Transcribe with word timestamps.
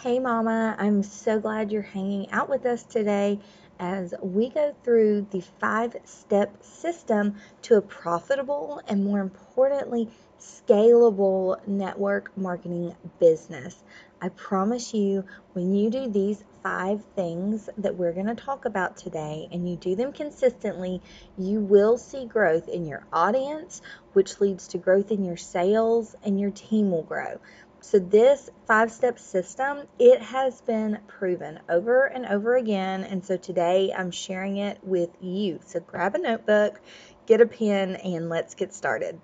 Hey, 0.00 0.18
Mama, 0.18 0.76
I'm 0.78 1.02
so 1.02 1.40
glad 1.40 1.72
you're 1.72 1.80
hanging 1.80 2.30
out 2.30 2.50
with 2.50 2.66
us 2.66 2.82
today 2.82 3.40
as 3.80 4.12
we 4.20 4.50
go 4.50 4.76
through 4.84 5.26
the 5.30 5.40
five 5.58 5.96
step 6.04 6.62
system 6.62 7.36
to 7.62 7.76
a 7.76 7.80
profitable 7.80 8.82
and, 8.86 9.02
more 9.02 9.20
importantly, 9.20 10.10
scalable 10.38 11.66
network 11.66 12.30
marketing 12.36 12.94
business. 13.18 13.82
I 14.20 14.28
promise 14.28 14.92
you, 14.92 15.24
when 15.54 15.74
you 15.74 15.88
do 15.88 16.10
these 16.10 16.44
five 16.62 17.02
things 17.14 17.70
that 17.78 17.96
we're 17.96 18.12
going 18.12 18.26
to 18.26 18.34
talk 18.34 18.66
about 18.66 18.98
today 18.98 19.48
and 19.50 19.68
you 19.68 19.76
do 19.76 19.94
them 19.94 20.12
consistently, 20.12 21.00
you 21.38 21.60
will 21.60 21.96
see 21.96 22.26
growth 22.26 22.68
in 22.68 22.86
your 22.86 23.06
audience, 23.12 23.80
which 24.12 24.40
leads 24.40 24.68
to 24.68 24.78
growth 24.78 25.10
in 25.10 25.24
your 25.24 25.36
sales, 25.36 26.14
and 26.22 26.38
your 26.38 26.50
team 26.50 26.90
will 26.90 27.02
grow. 27.02 27.40
So 27.80 27.98
this 27.98 28.50
five-step 28.66 29.18
system, 29.18 29.86
it 29.98 30.20
has 30.20 30.60
been 30.60 30.98
proven 31.06 31.60
over 31.68 32.06
and 32.06 32.26
over 32.26 32.56
again. 32.56 33.04
And 33.04 33.24
so 33.24 33.36
today 33.36 33.92
I'm 33.96 34.10
sharing 34.10 34.56
it 34.56 34.78
with 34.82 35.10
you. 35.20 35.60
So 35.66 35.80
grab 35.80 36.14
a 36.14 36.18
notebook, 36.18 36.80
get 37.26 37.40
a 37.40 37.46
pen, 37.46 37.96
and 37.96 38.28
let's 38.28 38.54
get 38.54 38.74
started. 38.74 39.20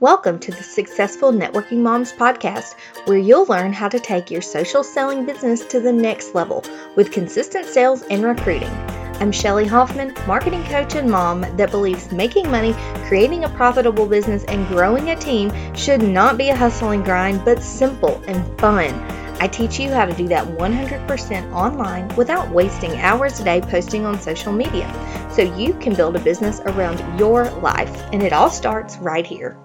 Welcome 0.00 0.38
to 0.40 0.50
the 0.50 0.62
Successful 0.62 1.32
Networking 1.32 1.78
Moms 1.78 2.12
podcast, 2.12 2.74
where 3.04 3.18
you'll 3.18 3.46
learn 3.46 3.72
how 3.72 3.88
to 3.88 4.00
take 4.00 4.30
your 4.30 4.42
social 4.42 4.82
selling 4.82 5.26
business 5.26 5.64
to 5.66 5.80
the 5.80 5.92
next 5.92 6.34
level 6.34 6.64
with 6.96 7.12
consistent 7.12 7.66
sales 7.66 8.02
and 8.02 8.22
recruiting. 8.22 8.83
I'm 9.20 9.30
Shelly 9.30 9.66
Hoffman, 9.66 10.12
marketing 10.26 10.64
coach 10.64 10.96
and 10.96 11.08
mom 11.08 11.42
that 11.56 11.70
believes 11.70 12.10
making 12.10 12.50
money, 12.50 12.74
creating 13.06 13.44
a 13.44 13.48
profitable 13.48 14.06
business, 14.06 14.44
and 14.44 14.66
growing 14.66 15.10
a 15.10 15.16
team 15.16 15.52
should 15.74 16.02
not 16.02 16.36
be 16.36 16.48
a 16.48 16.56
hustle 16.56 16.90
and 16.90 17.04
grind, 17.04 17.44
but 17.44 17.62
simple 17.62 18.20
and 18.26 18.60
fun. 18.60 18.92
I 19.40 19.46
teach 19.46 19.78
you 19.78 19.90
how 19.90 20.04
to 20.04 20.12
do 20.14 20.26
that 20.28 20.46
100% 20.46 21.52
online 21.52 22.08
without 22.16 22.50
wasting 22.50 22.96
hours 22.96 23.38
a 23.40 23.44
day 23.44 23.60
posting 23.60 24.04
on 24.04 24.20
social 24.20 24.52
media 24.52 24.90
so 25.30 25.42
you 25.42 25.74
can 25.74 25.94
build 25.94 26.16
a 26.16 26.20
business 26.20 26.60
around 26.60 27.18
your 27.18 27.50
life. 27.60 28.02
And 28.12 28.22
it 28.22 28.32
all 28.32 28.50
starts 28.50 28.96
right 28.98 29.26
here. 29.26 29.56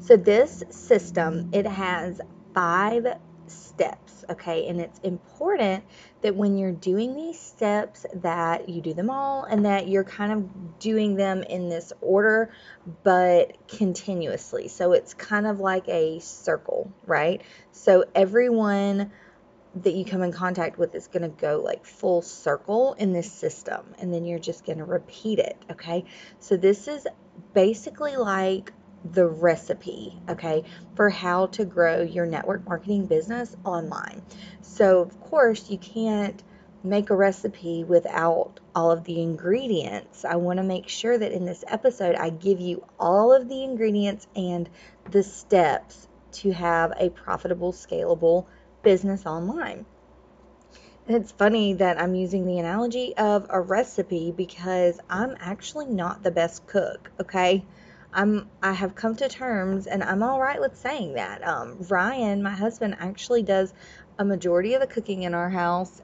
So 0.00 0.16
this 0.16 0.64
system, 0.70 1.50
it 1.52 1.66
has 1.66 2.20
five 2.54 3.06
steps, 3.50 4.24
okay? 4.30 4.68
And 4.68 4.80
it's 4.80 4.98
important 5.00 5.84
that 6.22 6.34
when 6.34 6.56
you're 6.56 6.72
doing 6.72 7.14
these 7.14 7.38
steps 7.38 8.06
that 8.14 8.68
you 8.68 8.80
do 8.80 8.94
them 8.94 9.10
all 9.10 9.44
and 9.44 9.64
that 9.64 9.88
you're 9.88 10.04
kind 10.04 10.32
of 10.32 10.78
doing 10.78 11.16
them 11.16 11.42
in 11.42 11.68
this 11.68 11.92
order 12.00 12.50
but 13.02 13.56
continuously. 13.68 14.68
So 14.68 14.92
it's 14.92 15.14
kind 15.14 15.46
of 15.46 15.60
like 15.60 15.88
a 15.88 16.18
circle, 16.20 16.92
right? 17.06 17.42
So 17.72 18.04
everyone 18.14 19.12
that 19.82 19.94
you 19.94 20.04
come 20.04 20.22
in 20.22 20.32
contact 20.32 20.78
with 20.78 20.94
is 20.94 21.06
going 21.08 21.22
to 21.22 21.28
go 21.28 21.60
like 21.62 21.84
full 21.84 22.22
circle 22.22 22.94
in 22.94 23.12
this 23.12 23.30
system 23.30 23.94
and 23.98 24.12
then 24.12 24.24
you're 24.24 24.38
just 24.38 24.64
going 24.64 24.78
to 24.78 24.84
repeat 24.84 25.38
it, 25.38 25.56
okay? 25.70 26.04
So 26.40 26.56
this 26.56 26.88
is 26.88 27.06
basically 27.52 28.16
like 28.16 28.72
the 29.12 29.26
recipe, 29.26 30.18
okay, 30.28 30.64
for 30.94 31.10
how 31.10 31.46
to 31.46 31.64
grow 31.64 32.02
your 32.02 32.26
network 32.26 32.66
marketing 32.66 33.06
business 33.06 33.56
online. 33.64 34.22
So, 34.62 35.00
of 35.00 35.20
course, 35.20 35.70
you 35.70 35.78
can't 35.78 36.42
make 36.82 37.10
a 37.10 37.16
recipe 37.16 37.84
without 37.84 38.60
all 38.74 38.90
of 38.90 39.04
the 39.04 39.20
ingredients. 39.20 40.24
I 40.24 40.36
want 40.36 40.58
to 40.58 40.62
make 40.62 40.88
sure 40.88 41.16
that 41.16 41.32
in 41.32 41.44
this 41.44 41.64
episode, 41.66 42.14
I 42.14 42.30
give 42.30 42.60
you 42.60 42.84
all 42.98 43.32
of 43.32 43.48
the 43.48 43.64
ingredients 43.64 44.26
and 44.36 44.68
the 45.10 45.22
steps 45.22 46.06
to 46.32 46.52
have 46.52 46.92
a 46.98 47.10
profitable, 47.10 47.72
scalable 47.72 48.46
business 48.82 49.26
online. 49.26 49.84
It's 51.08 51.30
funny 51.30 51.74
that 51.74 52.00
I'm 52.00 52.14
using 52.16 52.46
the 52.46 52.58
analogy 52.58 53.16
of 53.16 53.46
a 53.48 53.60
recipe 53.60 54.32
because 54.32 54.98
I'm 55.08 55.36
actually 55.38 55.86
not 55.86 56.22
the 56.22 56.32
best 56.32 56.66
cook, 56.66 57.12
okay? 57.20 57.64
I'm 58.16 58.50
I 58.62 58.72
have 58.72 58.94
come 58.94 59.14
to 59.16 59.28
terms 59.28 59.86
and 59.86 60.02
I'm 60.02 60.22
all 60.22 60.40
right 60.40 60.58
with 60.58 60.76
saying 60.76 61.14
that. 61.14 61.46
Um, 61.46 61.76
Ryan, 61.88 62.42
my 62.42 62.50
husband, 62.50 62.96
actually 62.98 63.42
does 63.42 63.74
a 64.18 64.24
majority 64.24 64.74
of 64.74 64.80
the 64.80 64.86
cooking 64.86 65.22
in 65.24 65.34
our 65.34 65.50
house, 65.50 66.00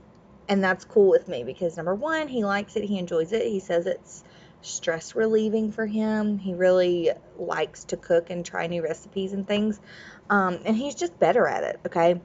and 0.47 0.63
that's 0.63 0.85
cool 0.85 1.09
with 1.09 1.27
me 1.27 1.43
because 1.43 1.77
number 1.79 1.95
one, 1.95 2.29
he 2.29 2.45
likes 2.45 2.77
it, 2.77 2.85
he 2.85 2.99
enjoys 2.99 3.33
it. 3.33 3.47
He 3.47 3.61
says 3.61 3.87
it's 3.87 4.23
stress 4.61 5.17
relieving 5.17 5.73
for 5.73 5.87
him. 5.87 6.39
He 6.39 6.53
really 6.53 7.11
likes 7.39 7.85
to 7.85 7.97
cook 7.97 8.29
and 8.29 8.45
try 8.45 8.67
new 8.67 8.83
recipes 8.83 9.33
and 9.33 9.49
things, 9.49 9.81
um, 10.29 10.61
and 10.67 10.77
he's 10.77 10.95
just 10.95 11.19
better 11.19 11.47
at 11.47 11.65
it. 11.65 11.81
Okay. 11.87 12.21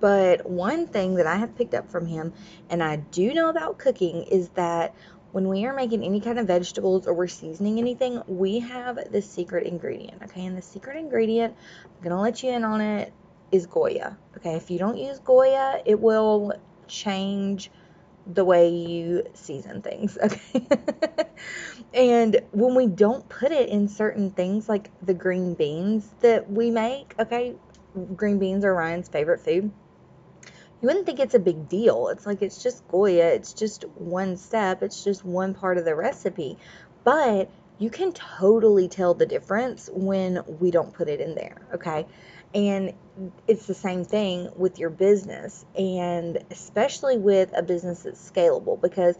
But 0.00 0.48
one 0.48 0.88
thing 0.88 1.14
that 1.14 1.26
I 1.26 1.36
have 1.36 1.56
picked 1.56 1.72
up 1.74 1.90
from 1.90 2.06
him, 2.06 2.34
and 2.68 2.82
I 2.82 2.96
do 2.96 3.32
know 3.32 3.48
about 3.48 3.78
cooking, 3.78 4.24
is 4.24 4.50
that 4.50 4.94
when 5.36 5.48
we 5.48 5.66
are 5.66 5.74
making 5.74 6.02
any 6.02 6.18
kind 6.18 6.38
of 6.38 6.46
vegetables 6.46 7.06
or 7.06 7.12
we're 7.12 7.26
seasoning 7.26 7.78
anything, 7.78 8.22
we 8.26 8.58
have 8.58 9.12
the 9.12 9.20
secret 9.20 9.66
ingredient. 9.66 10.22
Okay, 10.22 10.46
and 10.46 10.56
the 10.56 10.62
secret 10.62 10.96
ingredient, 10.96 11.54
I'm 11.84 12.02
gonna 12.02 12.18
let 12.18 12.42
you 12.42 12.52
in 12.52 12.64
on 12.64 12.80
it, 12.80 13.12
is 13.52 13.66
Goya. 13.66 14.16
Okay, 14.38 14.54
if 14.54 14.70
you 14.70 14.78
don't 14.78 14.96
use 14.96 15.18
Goya, 15.18 15.82
it 15.84 16.00
will 16.00 16.54
change 16.88 17.70
the 18.26 18.46
way 18.46 18.70
you 18.70 19.24
season 19.34 19.82
things. 19.82 20.16
Okay, 20.24 20.66
and 21.92 22.40
when 22.52 22.74
we 22.74 22.86
don't 22.86 23.28
put 23.28 23.52
it 23.52 23.68
in 23.68 23.88
certain 23.88 24.30
things 24.30 24.70
like 24.70 24.90
the 25.04 25.12
green 25.12 25.52
beans 25.52 26.14
that 26.20 26.50
we 26.50 26.70
make, 26.70 27.14
okay, 27.18 27.54
green 28.14 28.38
beans 28.38 28.64
are 28.64 28.74
Ryan's 28.74 29.08
favorite 29.08 29.40
food 29.40 29.70
you 30.80 30.88
wouldn't 30.88 31.06
think 31.06 31.20
it's 31.20 31.34
a 31.34 31.38
big 31.38 31.68
deal. 31.68 32.08
It's 32.08 32.26
like 32.26 32.42
it's 32.42 32.62
just 32.62 32.86
Goya, 32.88 33.28
it's 33.28 33.52
just 33.52 33.84
one 33.96 34.36
step, 34.36 34.82
it's 34.82 35.02
just 35.02 35.24
one 35.24 35.54
part 35.54 35.78
of 35.78 35.84
the 35.84 35.94
recipe. 35.94 36.58
But 37.04 37.50
you 37.78 37.90
can 37.90 38.12
totally 38.12 38.88
tell 38.88 39.14
the 39.14 39.26
difference 39.26 39.88
when 39.92 40.42
we 40.60 40.70
don't 40.70 40.92
put 40.92 41.08
it 41.08 41.20
in 41.20 41.34
there, 41.34 41.60
okay? 41.74 42.06
And 42.54 42.92
it's 43.46 43.66
the 43.66 43.74
same 43.74 44.04
thing 44.04 44.50
with 44.56 44.78
your 44.78 44.90
business, 44.90 45.64
and 45.76 46.38
especially 46.50 47.18
with 47.18 47.52
a 47.56 47.62
business 47.62 48.02
that's 48.02 48.30
scalable 48.30 48.80
because 48.80 49.16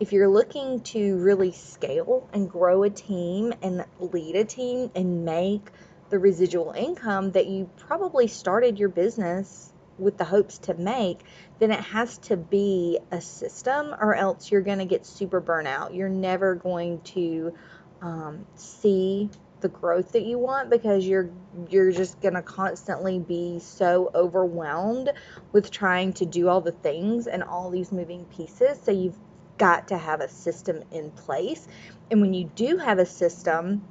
if 0.00 0.12
you're 0.12 0.28
looking 0.28 0.80
to 0.80 1.16
really 1.18 1.52
scale 1.52 2.28
and 2.32 2.50
grow 2.50 2.82
a 2.82 2.90
team 2.90 3.54
and 3.62 3.84
lead 4.00 4.36
a 4.36 4.44
team 4.44 4.90
and 4.94 5.24
make 5.24 5.70
the 6.10 6.18
residual 6.18 6.72
income 6.72 7.30
that 7.32 7.46
you 7.46 7.70
probably 7.76 8.26
started 8.26 8.78
your 8.78 8.88
business 8.88 9.72
with 9.98 10.16
the 10.18 10.24
hopes 10.24 10.58
to 10.58 10.74
make, 10.74 11.20
then 11.58 11.70
it 11.70 11.80
has 11.80 12.18
to 12.18 12.36
be 12.36 12.98
a 13.10 13.20
system 13.20 13.94
or 14.00 14.14
else 14.14 14.50
you're 14.50 14.62
going 14.62 14.78
to 14.78 14.84
get 14.84 15.06
super 15.06 15.40
burnout. 15.40 15.94
You're 15.94 16.08
never 16.08 16.54
going 16.54 17.00
to 17.02 17.54
um, 18.02 18.46
see 18.54 19.30
the 19.64 19.68
growth 19.70 20.12
that 20.12 20.24
you 20.24 20.38
want 20.38 20.68
because 20.68 21.06
you're 21.06 21.30
you're 21.70 21.90
just 21.90 22.20
going 22.20 22.34
to 22.34 22.42
constantly 22.42 23.18
be 23.18 23.58
so 23.58 24.10
overwhelmed 24.14 25.10
with 25.52 25.70
trying 25.70 26.12
to 26.12 26.26
do 26.26 26.48
all 26.50 26.60
the 26.60 26.70
things 26.70 27.26
and 27.26 27.42
all 27.42 27.70
these 27.70 27.90
moving 27.90 28.26
pieces 28.26 28.78
so 28.84 28.90
you've 28.90 29.16
got 29.56 29.88
to 29.88 29.96
have 29.96 30.20
a 30.20 30.28
system 30.28 30.82
in 30.90 31.10
place 31.12 31.66
and 32.10 32.20
when 32.20 32.34
you 32.34 32.44
do 32.54 32.76
have 32.76 32.98
a 32.98 33.06
system 33.06 33.82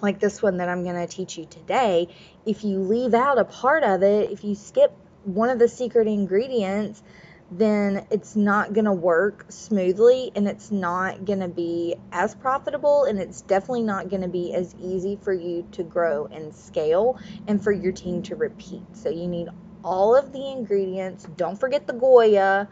like 0.00 0.20
this 0.20 0.42
one 0.42 0.56
that 0.56 0.70
I'm 0.70 0.84
going 0.84 0.96
to 0.96 1.06
teach 1.06 1.36
you 1.36 1.44
today 1.44 2.08
if 2.46 2.64
you 2.64 2.78
leave 2.78 3.12
out 3.12 3.36
a 3.36 3.44
part 3.44 3.84
of 3.84 4.02
it 4.02 4.30
if 4.30 4.42
you 4.42 4.54
skip 4.54 4.96
one 5.24 5.50
of 5.50 5.58
the 5.58 5.68
secret 5.68 6.06
ingredients, 6.06 7.02
then 7.50 8.06
it's 8.10 8.34
not 8.34 8.72
going 8.72 8.84
to 8.86 8.92
work 8.92 9.46
smoothly 9.48 10.32
and 10.34 10.48
it's 10.48 10.70
not 10.70 11.24
going 11.24 11.40
to 11.40 11.48
be 11.48 11.94
as 12.10 12.34
profitable 12.34 13.04
and 13.04 13.18
it's 13.18 13.42
definitely 13.42 13.82
not 13.82 14.08
going 14.08 14.22
to 14.22 14.28
be 14.28 14.54
as 14.54 14.74
easy 14.80 15.18
for 15.22 15.32
you 15.32 15.66
to 15.72 15.82
grow 15.82 16.26
and 16.26 16.54
scale 16.54 17.18
and 17.46 17.62
for 17.62 17.70
your 17.70 17.92
team 17.92 18.22
to 18.22 18.34
repeat. 18.34 18.82
So 18.92 19.08
you 19.08 19.28
need 19.28 19.48
all 19.84 20.16
of 20.16 20.32
the 20.32 20.50
ingredients. 20.50 21.26
Don't 21.36 21.58
forget 21.60 21.86
the 21.86 21.92
Goya, 21.92 22.68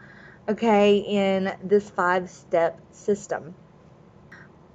okay, 0.49 0.97
in 0.97 1.55
this 1.63 1.89
five 1.89 2.29
step 2.29 2.79
system. 2.91 3.53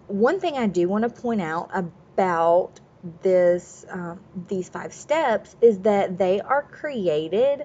One 0.07 0.41
thing 0.41 0.57
I 0.57 0.69
do 0.69 0.89
want 0.89 1.03
to 1.03 1.11
point 1.11 1.43
out 1.43 1.71
about 1.75 2.81
this 3.23 3.85
um, 3.91 4.21
these 4.49 4.69
five 4.69 4.93
steps 4.93 5.57
is 5.61 5.81
that 5.81 6.19
they 6.19 6.41
are 6.41 6.63
created 6.63 7.65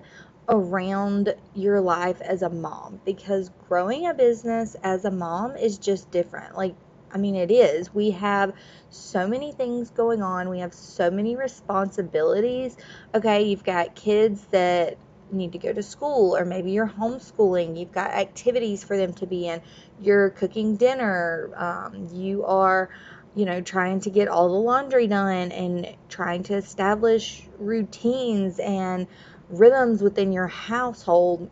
around 0.49 1.33
your 1.55 1.79
life 1.81 2.21
as 2.21 2.41
a 2.41 2.49
mom 2.49 2.99
because 3.05 3.49
growing 3.67 4.07
a 4.07 4.13
business 4.13 4.75
as 4.83 5.05
a 5.05 5.11
mom 5.11 5.55
is 5.55 5.77
just 5.77 6.11
different. 6.11 6.55
Like 6.55 6.75
I 7.11 7.17
mean 7.17 7.35
it 7.35 7.51
is. 7.51 7.93
We 7.93 8.11
have 8.11 8.53
so 8.89 9.27
many 9.27 9.51
things 9.51 9.89
going 9.91 10.21
on. 10.21 10.49
We 10.49 10.59
have 10.59 10.73
so 10.73 11.09
many 11.09 11.35
responsibilities. 11.35 12.77
Okay 13.15 13.43
you've 13.43 13.63
got 13.63 13.95
kids 13.95 14.45
that 14.51 14.97
need 15.31 15.53
to 15.53 15.57
go 15.57 15.73
to 15.73 15.81
school 15.81 16.37
or 16.37 16.45
maybe 16.45 16.71
you're 16.71 16.87
homeschooling. 16.87 17.79
You've 17.79 17.91
got 17.91 18.11
activities 18.11 18.83
for 18.83 18.97
them 18.97 19.13
to 19.13 19.25
be 19.25 19.47
in. 19.47 19.61
You're 19.99 20.29
cooking 20.29 20.75
dinner. 20.75 21.51
Um, 21.55 22.09
you 22.13 22.45
are 22.45 22.89
you 23.35 23.45
know, 23.45 23.61
trying 23.61 23.99
to 24.01 24.09
get 24.09 24.27
all 24.27 24.47
the 24.49 24.59
laundry 24.59 25.07
done 25.07 25.51
and 25.51 25.95
trying 26.09 26.43
to 26.43 26.55
establish 26.55 27.43
routines 27.57 28.59
and 28.59 29.07
rhythms 29.49 30.01
within 30.01 30.31
your 30.31 30.47
household. 30.47 31.49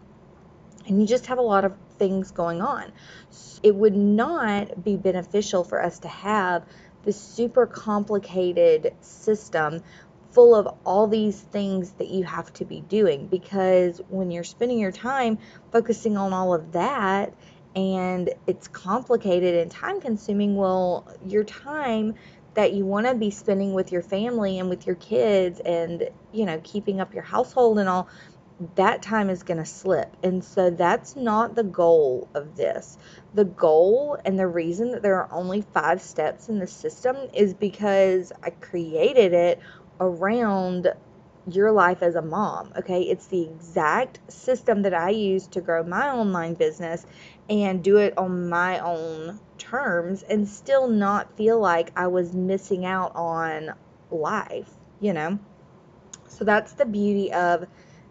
And 0.88 1.02
you 1.02 1.08
just 1.08 1.28
have 1.28 1.38
a 1.38 1.44
lot 1.44 1.66
of 1.66 1.74
things 1.98 2.32
going 2.32 2.62
on. 2.62 2.92
It 3.64 3.76
would 3.76 3.96
not 3.96 4.84
be 4.84 4.98
beneficial 4.98 5.64
for 5.64 5.82
us 5.82 6.00
to 6.00 6.08
have 6.08 6.66
this 7.04 7.20
super 7.20 7.66
complicated 7.66 8.94
system 9.02 9.84
full 10.32 10.56
of 10.56 10.78
all 10.86 11.08
these 11.08 11.40
things 11.40 11.92
that 11.94 12.08
you 12.08 12.24
have 12.24 12.52
to 12.54 12.66
be 12.66 12.82
doing 12.82 13.28
because 13.28 14.00
when 14.10 14.32
you're 14.32 14.44
spending 14.44 14.80
your 14.80 14.92
time 14.92 15.38
focusing 15.72 16.16
on 16.16 16.32
all 16.32 16.54
of 16.54 16.72
that 16.72 17.34
and 17.76 18.30
it's 18.48 18.68
complicated 18.68 19.56
and 19.56 19.72
time 19.72 20.02
consuming, 20.02 20.56
well, 20.56 21.08
your 21.26 21.44
time 21.44 22.16
that 22.54 22.74
you 22.74 22.86
want 22.86 23.08
to 23.08 23.16
be 23.16 23.32
spending 23.32 23.74
with 23.74 23.92
your 23.92 24.02
family 24.02 24.60
and 24.60 24.70
with 24.70 24.86
your 24.86 24.98
kids 24.98 25.62
and, 25.62 26.10
you 26.34 26.46
know, 26.46 26.60
keeping 26.64 27.00
up 27.00 27.14
your 27.14 27.24
household 27.24 27.80
and 27.80 27.88
all, 27.88 28.10
that 28.76 29.02
time 29.02 29.30
is 29.30 29.42
going 29.44 29.58
to 29.58 29.66
slip. 29.66 30.16
And 30.22 30.44
so 30.44 30.70
that's 30.70 31.16
not 31.16 31.56
the 31.56 31.64
goal 31.64 32.28
of 32.36 32.56
this. 32.56 32.98
The 33.34 33.46
goal 33.46 34.20
and 34.26 34.38
the 34.38 34.48
reason 34.48 34.92
that 34.92 35.02
there 35.02 35.16
are 35.16 35.32
only 35.32 35.62
five 35.62 36.02
steps 36.02 36.50
in 36.50 36.60
the 36.60 36.68
system 36.68 37.16
is 37.34 37.54
because 37.54 38.32
I 38.44 38.52
created 38.52 39.34
it 39.34 39.60
around 40.00 40.94
your 41.50 41.72
life 41.72 42.04
as 42.04 42.16
a 42.16 42.22
mom. 42.22 42.72
Okay. 42.78 43.02
It's 43.04 43.28
the 43.28 43.44
exact 43.44 44.20
system 44.32 44.84
that 44.84 44.94
I 44.94 45.10
use 45.10 45.48
to 45.48 45.62
grow 45.62 45.84
my 45.84 46.10
online 46.10 46.54
business 46.54 47.06
and 47.50 47.84
do 47.84 47.98
it 47.98 48.18
on 48.18 48.50
my 48.50 48.80
own 48.80 49.40
terms 49.58 50.24
and 50.24 50.48
still 50.48 50.88
not 50.88 51.36
feel 51.38 51.60
like 51.60 51.92
I 51.96 52.08
was 52.08 52.34
missing 52.34 52.86
out 52.86 53.16
on 53.16 53.74
life, 54.10 54.70
you 55.00 55.14
know? 55.14 55.40
So 56.28 56.46
that's 56.46 56.74
the 56.74 56.86
beauty 56.86 57.32
of 57.34 57.68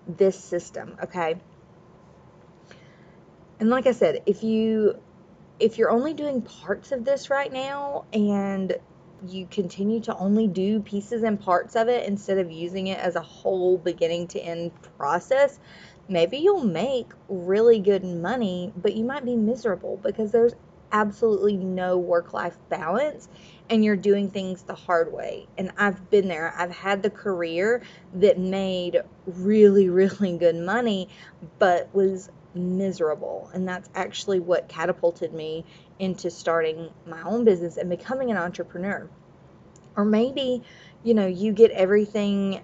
this 0.07 0.39
system, 0.39 0.97
okay? 1.03 1.37
And 3.59 3.71
like 3.71 3.87
I 3.87 3.93
said, 3.93 4.23
if 4.27 4.43
you 4.43 4.99
if 5.59 5.77
you're 5.77 5.91
only 5.91 6.15
doing 6.15 6.41
parts 6.41 6.91
of 6.91 7.05
this 7.05 7.29
right 7.29 7.53
now 7.53 8.07
and 8.15 8.75
you 9.27 9.47
continue 9.51 10.01
to 10.01 10.17
only 10.17 10.47
do 10.47 10.81
pieces 10.81 11.23
and 11.23 11.41
parts 11.41 11.77
of 11.77 11.89
it 11.89 12.07
instead 12.07 12.39
of 12.39 12.51
using 12.51 12.89
it 12.89 12.99
as 12.99 13.17
a 13.17 13.21
whole 13.21 13.79
beginning 13.79 14.29
to 14.29 14.41
end 14.41 14.73
process, 14.99 15.59
maybe 16.09 16.39
you'll 16.39 16.65
make 16.65 17.13
really 17.29 17.79
good 17.79 18.05
money, 18.05 18.73
but 18.77 18.95
you 18.95 19.05
might 19.05 19.25
be 19.25 19.37
miserable 19.37 19.99
because 20.03 20.33
there's 20.33 20.55
absolutely 20.93 21.57
no 21.57 21.97
work 21.97 22.33
life 22.33 22.57
balance 22.69 23.29
and 23.69 23.85
you're 23.85 23.97
doing 23.97 24.31
things 24.31 24.63
the 24.63 24.75
hard 24.75 25.13
way. 25.13 25.47
And 25.57 25.71
I've 25.77 26.11
been 26.11 26.29
there. 26.29 26.53
I've 26.57 26.73
had 26.73 27.03
the 27.03 27.11
career 27.11 27.83
that 28.15 28.39
made 28.39 29.01
really, 29.27 29.89
really 29.91 30.37
good 30.37 30.57
money, 30.57 31.09
but 31.59 31.89
was 31.95 32.31
miserable. 32.55 33.51
And 33.53 33.69
that's 33.69 33.89
actually 33.95 34.41
what 34.41 34.69
catapulted 34.69 35.33
me 35.33 35.65
into 35.99 36.31
starting 36.31 36.91
my 37.07 37.23
own 37.23 37.45
business 37.45 37.77
and 37.77 37.89
becoming 37.91 38.31
an 38.31 38.37
entrepreneur. 38.37 39.09
Or 39.97 40.05
maybe, 40.05 40.63
you 41.03 41.15
know, 41.15 41.27
you 41.27 41.53
get 41.53 41.71
everything 41.73 42.63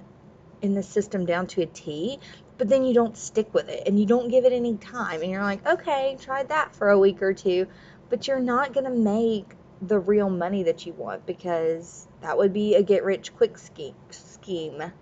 in 0.62 0.74
the 0.74 0.82
system 0.82 1.26
down 1.26 1.46
to 1.48 1.62
a 1.62 1.66
T, 1.66 2.18
but 2.58 2.68
then 2.68 2.84
you 2.84 2.94
don't 2.94 3.16
stick 3.16 3.52
with 3.52 3.68
it 3.68 3.86
and 3.86 3.98
you 4.00 4.06
don't 4.06 4.28
give 4.28 4.44
it 4.44 4.52
any 4.52 4.76
time. 4.76 5.22
And 5.22 5.30
you're 5.30 5.42
like, 5.42 5.66
okay, 5.66 6.16
tried 6.20 6.48
that 6.48 6.74
for 6.74 6.90
a 6.90 6.98
week 6.98 7.22
or 7.22 7.34
two, 7.34 7.66
but 8.08 8.26
you're 8.26 8.40
not 8.40 8.72
going 8.72 8.84
to 8.84 8.98
make 8.98 9.54
the 9.82 9.98
real 9.98 10.30
money 10.30 10.62
that 10.62 10.86
you 10.86 10.92
want 10.94 11.26
because 11.26 12.08
that 12.22 12.38
would 12.38 12.52
be 12.52 12.74
a 12.74 12.82
get 12.82 13.04
rich 13.04 13.34
quick 13.36 13.58
scheme. 13.58 13.94
scheme. 14.10 14.92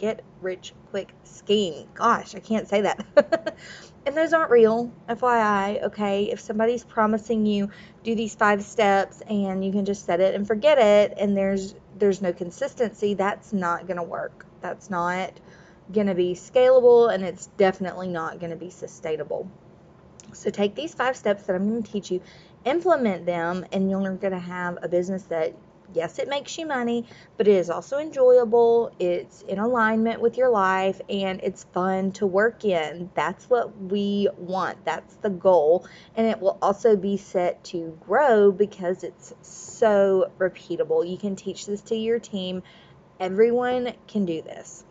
Get 0.00 0.22
rich 0.40 0.72
quick 0.88 1.12
scheme. 1.24 1.86
Gosh, 1.92 2.34
I 2.34 2.40
can't 2.40 2.66
say 2.66 2.80
that. 2.80 3.54
and 4.06 4.16
those 4.16 4.32
aren't 4.32 4.50
real, 4.50 4.90
FYI, 5.10 5.82
okay? 5.82 6.24
If 6.24 6.40
somebody's 6.40 6.84
promising 6.84 7.44
you 7.44 7.68
do 8.02 8.14
these 8.14 8.34
five 8.34 8.64
steps 8.64 9.20
and 9.28 9.62
you 9.62 9.70
can 9.70 9.84
just 9.84 10.06
set 10.06 10.20
it 10.20 10.34
and 10.34 10.46
forget 10.46 10.78
it 10.78 11.18
and 11.18 11.36
there's 11.36 11.74
there's 11.98 12.22
no 12.22 12.32
consistency, 12.32 13.12
that's 13.12 13.52
not 13.52 13.86
going 13.86 13.98
to 13.98 14.02
work. 14.02 14.46
That's 14.62 14.88
not 14.88 15.38
going 15.92 16.06
to 16.06 16.14
be 16.14 16.32
scalable 16.32 17.12
and 17.12 17.22
it's 17.22 17.48
definitely 17.58 18.08
not 18.08 18.40
going 18.40 18.52
to 18.52 18.56
be 18.56 18.70
sustainable. 18.70 19.50
So 20.32 20.48
take 20.48 20.74
these 20.74 20.94
five 20.94 21.14
steps 21.14 21.42
that 21.42 21.54
I'm 21.54 21.68
going 21.68 21.82
to 21.82 21.92
teach 21.92 22.10
you 22.10 22.22
implement 22.64 23.26
them 23.26 23.66
and 23.70 23.90
you're 23.90 24.00
going 24.00 24.32
to 24.32 24.38
have 24.38 24.78
a 24.80 24.88
business 24.88 25.24
that 25.24 25.54
yes 25.94 26.18
it 26.18 26.28
makes 26.28 26.56
you 26.58 26.66
money 26.66 27.06
but 27.36 27.48
it 27.48 27.54
is 27.54 27.70
also 27.70 27.98
enjoyable. 27.98 28.92
It's 28.98 29.42
in 29.42 29.58
alignment 29.58 30.20
with 30.20 30.36
your 30.36 30.50
life 30.50 31.00
and 31.08 31.40
it's 31.42 31.64
fun 31.72 32.12
to 32.12 32.26
work 32.26 32.64
in. 32.64 33.10
That's 33.14 33.48
what 33.48 33.80
we 33.80 34.28
want. 34.36 34.84
That's 34.84 35.14
the 35.16 35.30
goal. 35.30 35.86
And 36.16 36.26
it 36.26 36.40
will 36.40 36.58
also 36.60 36.96
be 36.96 37.16
set 37.16 37.64
to 37.64 37.96
grow 38.06 38.52
because 38.52 39.04
it's 39.04 39.32
so 39.42 40.30
repeatable. 40.38 41.08
You 41.08 41.16
can 41.16 41.34
teach 41.34 41.66
this 41.66 41.80
to 41.82 41.96
your 41.96 42.18
team. 42.18 42.62
Everyone 43.18 43.94
can 44.06 44.26
do 44.26 44.42
this. 44.42 44.84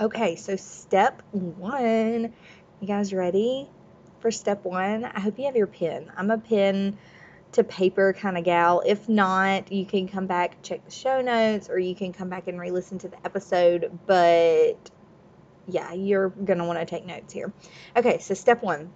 Okay 0.00 0.36
so 0.36 0.56
step 0.56 1.22
one. 1.32 2.32
You 2.80 2.86
guys 2.86 3.12
ready 3.12 3.68
for 4.20 4.30
step 4.30 4.64
one, 4.64 5.04
I 5.04 5.20
hope 5.20 5.38
you 5.38 5.46
have 5.46 5.56
your 5.56 5.66
pen. 5.66 6.12
I'm 6.16 6.30
a 6.30 6.38
pen 6.38 6.98
to 7.52 7.64
paper 7.64 8.12
kind 8.12 8.38
of 8.38 8.44
gal. 8.44 8.82
If 8.84 9.08
not, 9.08 9.72
you 9.72 9.84
can 9.84 10.08
come 10.08 10.26
back, 10.26 10.62
check 10.62 10.84
the 10.84 10.90
show 10.90 11.20
notes, 11.20 11.68
or 11.68 11.78
you 11.78 11.94
can 11.94 12.12
come 12.12 12.28
back 12.28 12.48
and 12.48 12.60
re 12.60 12.70
listen 12.70 12.98
to 12.98 13.08
the 13.08 13.16
episode. 13.24 13.98
But 14.06 14.90
yeah, 15.66 15.92
you're 15.92 16.28
going 16.30 16.58
to 16.58 16.64
want 16.64 16.78
to 16.78 16.86
take 16.86 17.06
notes 17.06 17.32
here. 17.32 17.52
Okay, 17.96 18.18
so 18.18 18.34
step 18.34 18.62
one 18.62 18.92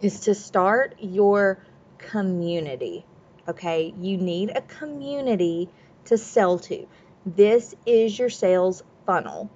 is 0.00 0.20
to 0.20 0.34
start 0.34 0.96
your 1.00 1.64
community. 1.98 3.04
Okay, 3.48 3.94
you 3.98 4.16
need 4.16 4.50
a 4.50 4.62
community 4.62 5.68
to 6.06 6.16
sell 6.16 6.58
to. 6.58 6.86
This 7.26 7.74
is 7.84 8.18
your 8.18 8.30
sales 8.30 8.82
funnel. 9.06 9.50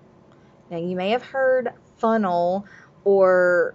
Now, 0.71 0.79
you 0.79 0.97
may 0.97 1.11
have 1.11 1.23
heard 1.23 1.73
funnel 1.99 2.67
or 3.05 3.75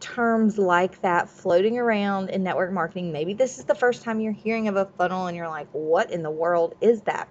terms 0.00 0.58
like 0.58 1.02
that 1.02 1.28
floating 1.28 1.78
around 1.78 2.30
in 2.30 2.42
network 2.42 2.72
marketing. 2.72 3.12
Maybe 3.12 3.34
this 3.34 3.58
is 3.58 3.64
the 3.64 3.74
first 3.74 4.02
time 4.02 4.20
you're 4.20 4.32
hearing 4.32 4.68
of 4.68 4.76
a 4.76 4.86
funnel 4.86 5.26
and 5.26 5.36
you're 5.36 5.48
like, 5.48 5.68
what 5.72 6.10
in 6.10 6.22
the 6.22 6.30
world 6.30 6.74
is 6.80 7.02
that? 7.02 7.28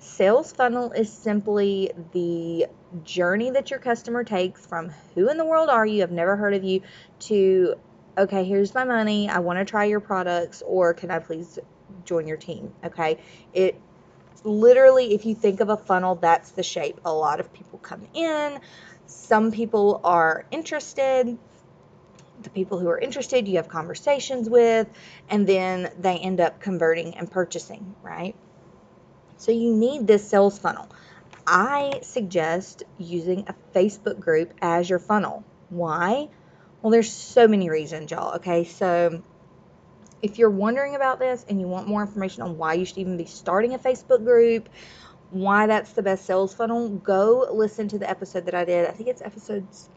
Sales 0.00 0.52
funnel 0.52 0.92
is 0.92 1.12
simply 1.12 1.90
the 2.12 2.66
journey 3.04 3.50
that 3.50 3.70
your 3.70 3.80
customer 3.80 4.24
takes 4.24 4.64
from 4.64 4.90
who 5.14 5.28
in 5.28 5.38
the 5.38 5.44
world 5.44 5.68
are 5.68 5.86
you, 5.86 6.02
I've 6.02 6.12
never 6.12 6.36
heard 6.36 6.54
of 6.54 6.64
you, 6.64 6.82
to 7.20 7.74
okay, 8.16 8.44
here's 8.44 8.74
my 8.74 8.84
money, 8.84 9.28
I 9.28 9.38
want 9.38 9.60
to 9.60 9.64
try 9.64 9.84
your 9.84 10.00
products, 10.00 10.62
or 10.66 10.92
can 10.92 11.10
I 11.10 11.20
please 11.20 11.58
join 12.04 12.26
your 12.26 12.36
team? 12.36 12.72
Okay, 12.84 13.18
it 13.52 13.80
literally, 14.44 15.14
if 15.14 15.24
you 15.24 15.34
think 15.34 15.60
of 15.60 15.68
a 15.68 15.76
funnel, 15.76 16.16
that's 16.16 16.50
the 16.50 16.62
shape. 16.62 17.00
A 17.04 17.12
lot 17.12 17.38
of 17.38 17.52
people 17.52 17.78
come 17.78 18.06
in, 18.14 18.60
some 19.06 19.52
people 19.52 20.00
are 20.04 20.44
interested, 20.50 21.38
the 22.42 22.50
people 22.50 22.78
who 22.78 22.88
are 22.88 22.98
interested, 22.98 23.48
you 23.48 23.56
have 23.56 23.68
conversations 23.68 24.48
with, 24.48 24.88
and 25.28 25.46
then 25.46 25.90
they 25.98 26.16
end 26.16 26.40
up 26.40 26.60
converting 26.60 27.16
and 27.16 27.30
purchasing, 27.30 27.94
right? 28.02 28.34
So 29.36 29.52
you 29.52 29.74
need 29.74 30.06
this 30.06 30.28
sales 30.28 30.58
funnel. 30.58 30.88
I 31.46 32.00
suggest 32.02 32.82
using 32.98 33.46
a 33.48 33.54
Facebook 33.74 34.20
group 34.20 34.52
as 34.60 34.90
your 34.90 34.98
funnel. 34.98 35.44
Why? 35.70 36.28
Well, 36.82 36.90
there's 36.90 37.10
so 37.10 37.48
many 37.48 37.70
reasons, 37.70 38.10
y'all. 38.10 38.36
Okay, 38.36 38.64
so 38.64 39.22
if 40.22 40.38
you're 40.38 40.50
wondering 40.50 40.94
about 40.94 41.18
this 41.18 41.44
and 41.48 41.60
you 41.60 41.66
want 41.66 41.88
more 41.88 42.02
information 42.02 42.42
on 42.42 42.58
why 42.58 42.74
you 42.74 42.84
should 42.84 42.98
even 42.98 43.16
be 43.16 43.24
starting 43.24 43.74
a 43.74 43.78
Facebook 43.78 44.24
group, 44.24 44.68
why 45.30 45.66
that's 45.66 45.92
the 45.92 46.02
best 46.02 46.26
sales 46.26 46.54
funnel, 46.54 46.88
go 46.88 47.48
listen 47.52 47.88
to 47.88 47.98
the 47.98 48.08
episode 48.08 48.46
that 48.46 48.54
I 48.54 48.64
did. 48.64 48.86
I 48.88 48.92
think 48.92 49.08
it's 49.08 49.22
episodes 49.22 49.88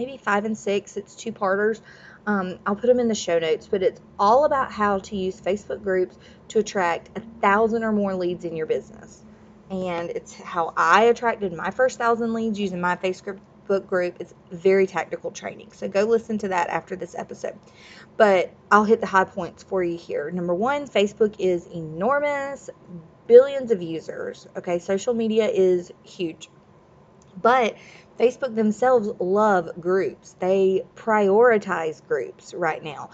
maybe 0.00 0.16
five 0.16 0.46
and 0.46 0.56
six. 0.56 0.96
It's 0.96 1.14
two 1.14 1.32
parters. 1.32 1.82
Um, 2.26 2.58
I'll 2.64 2.74
put 2.74 2.86
them 2.86 3.00
in 3.00 3.08
the 3.08 3.14
show 3.14 3.38
notes, 3.38 3.66
but 3.66 3.82
it's 3.82 4.00
all 4.18 4.44
about 4.46 4.72
how 4.72 4.98
to 4.98 5.16
use 5.16 5.40
Facebook 5.40 5.82
groups 5.82 6.16
to 6.48 6.58
attract 6.58 7.16
a 7.18 7.20
thousand 7.40 7.84
or 7.84 7.92
more 7.92 8.14
leads 8.14 8.44
in 8.44 8.56
your 8.56 8.66
business. 8.66 9.22
And 9.70 10.10
it's 10.10 10.34
how 10.34 10.72
I 10.76 11.04
attracted 11.04 11.52
my 11.52 11.70
first 11.70 11.98
thousand 11.98 12.32
leads 12.32 12.58
using 12.58 12.80
my 12.80 12.96
Facebook 12.96 13.38
group. 13.86 14.16
It's 14.18 14.34
very 14.50 14.86
tactical 14.86 15.30
training. 15.30 15.70
So 15.72 15.86
go 15.86 16.02
listen 16.04 16.38
to 16.38 16.48
that 16.48 16.68
after 16.70 16.96
this 16.96 17.14
episode. 17.14 17.58
But 18.16 18.52
I'll 18.70 18.84
hit 18.84 19.00
the 19.00 19.06
high 19.06 19.24
points 19.24 19.62
for 19.62 19.84
you 19.84 19.96
here. 19.96 20.30
Number 20.30 20.54
one, 20.54 20.88
Facebook 20.88 21.36
is 21.38 21.66
enormous, 21.66 22.70
billions 23.26 23.70
of 23.70 23.80
users. 23.80 24.48
Okay, 24.56 24.78
social 24.78 25.14
media 25.14 25.46
is 25.46 25.92
huge. 26.02 26.48
But 27.40 27.76
Facebook 28.20 28.54
themselves 28.54 29.08
love 29.18 29.80
groups. 29.80 30.36
They 30.38 30.84
prioritize 30.94 32.06
groups 32.06 32.52
right 32.52 32.84
now. 32.84 33.08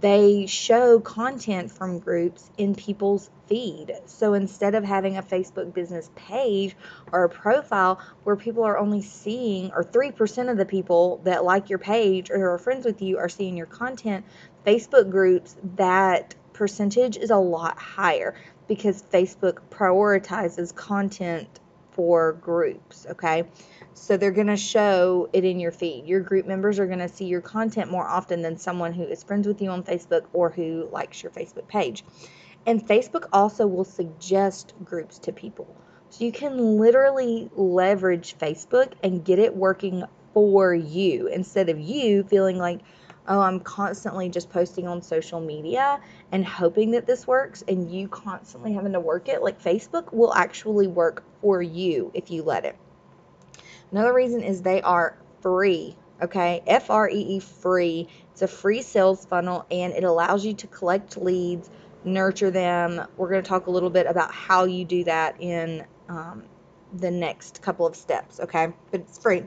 they 0.00 0.46
show 0.46 0.98
content 1.00 1.70
from 1.70 1.98
groups 1.98 2.50
in 2.58 2.74
people's 2.74 3.30
feed. 3.46 3.92
So 4.06 4.34
instead 4.34 4.74
of 4.74 4.84
having 4.84 5.16
a 5.16 5.22
Facebook 5.22 5.72
business 5.72 6.10
page 6.16 6.74
or 7.12 7.24
a 7.24 7.28
profile 7.28 8.00
where 8.24 8.36
people 8.36 8.64
are 8.64 8.78
only 8.78 9.02
seeing, 9.02 9.70
or 9.72 9.84
3% 9.84 10.50
of 10.50 10.56
the 10.56 10.64
people 10.64 11.20
that 11.24 11.44
like 11.44 11.70
your 11.70 11.78
page 11.78 12.30
or 12.30 12.50
are 12.50 12.58
friends 12.58 12.84
with 12.84 13.02
you 13.02 13.18
are 13.18 13.28
seeing 13.28 13.56
your 13.56 13.66
content, 13.66 14.24
Facebook 14.66 15.10
groups, 15.10 15.56
that 15.76 16.34
percentage 16.52 17.16
is 17.16 17.30
a 17.30 17.36
lot 17.36 17.78
higher 17.78 18.34
because 18.66 19.02
Facebook 19.02 19.58
prioritizes 19.70 20.74
content 20.74 21.60
for 21.92 22.32
groups, 22.32 23.06
okay? 23.10 23.44
So 23.96 24.16
they're 24.16 24.32
going 24.32 24.48
to 24.48 24.56
show 24.56 25.30
it 25.32 25.44
in 25.44 25.60
your 25.60 25.70
feed. 25.70 26.06
Your 26.06 26.20
group 26.20 26.46
members 26.46 26.78
are 26.80 26.86
going 26.86 26.98
to 26.98 27.08
see 27.08 27.26
your 27.26 27.40
content 27.40 27.90
more 27.90 28.06
often 28.06 28.42
than 28.42 28.58
someone 28.58 28.92
who 28.92 29.04
is 29.04 29.22
friends 29.22 29.46
with 29.46 29.62
you 29.62 29.70
on 29.70 29.84
Facebook 29.84 30.24
or 30.32 30.50
who 30.50 30.88
likes 30.90 31.22
your 31.22 31.30
Facebook 31.30 31.68
page. 31.68 32.04
And 32.66 32.86
Facebook 32.86 33.28
also 33.32 33.66
will 33.66 33.84
suggest 33.84 34.74
groups 34.84 35.18
to 35.20 35.32
people. 35.32 35.74
So 36.10 36.24
you 36.24 36.32
can 36.32 36.76
literally 36.76 37.48
leverage 37.54 38.36
Facebook 38.36 38.92
and 39.02 39.24
get 39.24 39.38
it 39.38 39.54
working 39.54 40.04
for 40.32 40.74
you 40.74 41.28
instead 41.28 41.68
of 41.68 41.78
you 41.78 42.24
feeling 42.24 42.58
like, 42.58 42.80
oh, 43.28 43.40
I'm 43.40 43.60
constantly 43.60 44.28
just 44.28 44.50
posting 44.50 44.88
on 44.88 45.02
social 45.02 45.40
media 45.40 46.00
and 46.32 46.44
hoping 46.44 46.90
that 46.90 47.06
this 47.06 47.26
works 47.26 47.62
and 47.68 47.90
you 47.90 48.08
constantly 48.08 48.72
having 48.72 48.92
to 48.92 49.00
work 49.00 49.28
it. 49.28 49.40
Like 49.40 49.62
Facebook 49.62 50.12
will 50.12 50.34
actually 50.34 50.88
work 50.88 51.22
for 51.40 51.62
you 51.62 52.10
if 52.12 52.30
you 52.30 52.42
let 52.42 52.64
it. 52.64 52.76
Another 53.90 54.12
reason 54.12 54.42
is 54.42 54.62
they 54.62 54.82
are 54.82 55.16
free. 55.40 55.96
Okay, 56.22 56.62
F 56.66 56.90
R 56.90 57.08
E 57.08 57.36
E 57.36 57.40
free. 57.40 58.08
It's 58.32 58.42
a 58.42 58.48
free 58.48 58.82
sales 58.82 59.26
funnel 59.26 59.66
and 59.70 59.92
it 59.92 60.04
allows 60.04 60.44
you 60.44 60.54
to 60.54 60.66
collect 60.66 61.16
leads, 61.16 61.70
nurture 62.04 62.50
them. 62.50 63.06
We're 63.16 63.30
going 63.30 63.42
to 63.42 63.48
talk 63.48 63.66
a 63.66 63.70
little 63.70 63.90
bit 63.90 64.06
about 64.06 64.32
how 64.32 64.64
you 64.64 64.84
do 64.84 65.04
that 65.04 65.40
in 65.40 65.86
um, 66.08 66.44
the 66.94 67.10
next 67.10 67.62
couple 67.62 67.86
of 67.86 67.96
steps. 67.96 68.40
Okay, 68.40 68.72
but 68.90 69.00
it's 69.00 69.18
free. 69.18 69.44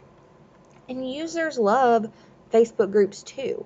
And 0.89 1.09
users 1.09 1.57
love 1.57 2.07
Facebook 2.51 2.91
groups 2.91 3.23
too. 3.23 3.65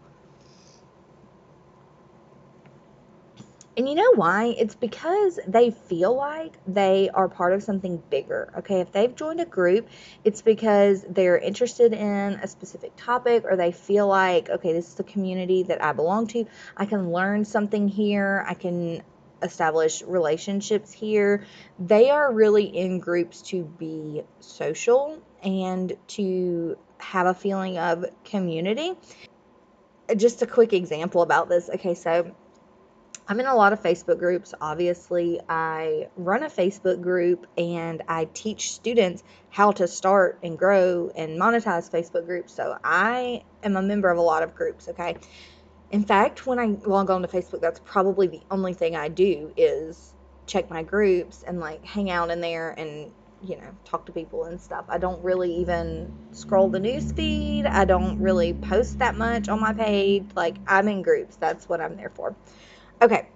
And 3.82 3.90
you 3.90 3.96
know 3.96 4.12
why? 4.14 4.54
It's 4.60 4.76
because 4.76 5.40
they 5.48 5.72
feel 5.72 6.16
like 6.16 6.56
they 6.68 7.10
are 7.16 7.28
part 7.28 7.54
of 7.54 7.64
something 7.64 7.98
bigger. 8.12 8.54
Okay, 8.60 8.80
if 8.80 8.92
they've 8.92 9.16
joined 9.16 9.42
a 9.42 9.46
group, 9.46 9.90
it's 10.24 10.44
because 10.44 11.04
they're 11.10 11.40
interested 11.40 11.92
in 11.92 12.34
a 12.34 12.48
specific 12.48 12.92
topic 12.96 13.44
or 13.44 13.56
they 13.56 13.72
feel 13.72 14.06
like, 14.06 14.52
okay, 14.52 14.72
this 14.72 14.90
is 14.90 14.94
the 14.94 15.04
community 15.04 15.64
that 15.64 15.84
I 15.84 15.94
belong 15.94 16.28
to. 16.28 16.46
I 16.78 16.86
can 16.86 17.12
learn 17.12 17.44
something 17.44 17.88
here. 17.88 18.46
I 18.48 18.54
can 18.54 19.02
establish 19.42 20.04
relationships 20.04 20.94
here. 20.94 21.44
They 21.80 22.12
are 22.12 22.32
really 22.32 22.66
in 22.66 23.00
groups 23.00 23.42
to 23.50 23.64
be 23.64 24.22
social 24.42 25.20
and 25.42 25.92
to 26.10 26.78
have 27.00 27.26
a 27.26 27.34
feeling 27.34 27.80
of 27.80 28.06
community. 28.26 28.94
Just 30.16 30.44
a 30.44 30.46
quick 30.46 30.72
example 30.72 31.24
about 31.24 31.50
this. 31.50 31.68
Okay, 31.68 31.96
so 31.96 32.36
I'm 33.32 33.40
in 33.40 33.46
a 33.46 33.56
lot 33.56 33.72
of 33.72 33.82
Facebook 33.82 34.20
groups. 34.20 34.54
Obviously, 34.60 35.40
I 35.48 36.10
run 36.18 36.44
a 36.44 36.50
Facebook 36.50 37.00
group 37.00 37.48
and 37.58 38.04
I 38.10 38.26
teach 38.34 38.74
students 38.74 39.24
how 39.50 39.72
to 39.72 39.88
start 39.88 40.40
and 40.44 40.60
grow 40.60 41.10
and 41.16 41.40
monetize 41.40 41.90
Facebook 41.90 42.26
groups. 42.26 42.54
So 42.54 42.78
I 42.84 43.44
am 43.64 43.78
a 43.78 43.82
member 43.82 44.10
of 44.10 44.18
a 44.18 44.22
lot 44.22 44.44
of 44.44 44.54
groups, 44.54 44.90
okay? 44.90 45.16
In 45.92 46.04
fact, 46.04 46.46
when 46.46 46.60
I 46.60 46.76
log 46.86 47.10
on 47.10 47.22
to 47.22 47.28
Facebook, 47.30 47.62
that's 47.62 47.80
probably 47.86 48.28
the 48.28 48.42
only 48.52 48.74
thing 48.74 48.98
I 48.98 49.08
do 49.08 49.54
is 49.56 50.14
check 50.46 50.70
my 50.70 50.84
groups 50.84 51.42
and 51.48 51.62
like 51.62 51.86
hang 51.86 52.10
out 52.10 52.32
in 52.32 52.42
there 52.42 52.72
and 52.72 53.14
you 53.42 53.56
know 53.56 53.72
talk 53.86 54.06
to 54.08 54.12
people 54.12 54.44
and 54.44 54.60
stuff. 54.60 54.84
I 54.90 54.98
don't 54.98 55.24
really 55.24 55.56
even 55.56 56.12
scroll 56.34 56.68
the 56.68 56.82
news 56.82 57.14
feed. 57.14 57.66
I 57.66 57.86
don't 57.86 58.20
really 58.20 58.54
post 58.54 59.00
that 59.00 59.16
much 59.16 59.48
on 59.48 59.62
my 59.62 59.72
page. 59.72 60.26
Like 60.36 60.58
I'm 60.68 60.90
in 60.90 61.02
groups. 61.02 61.38
That's 61.38 61.70
what 61.70 61.80
I'm 61.80 61.96
there 61.96 62.12
for. 62.14 62.36
Okay, 63.01 63.27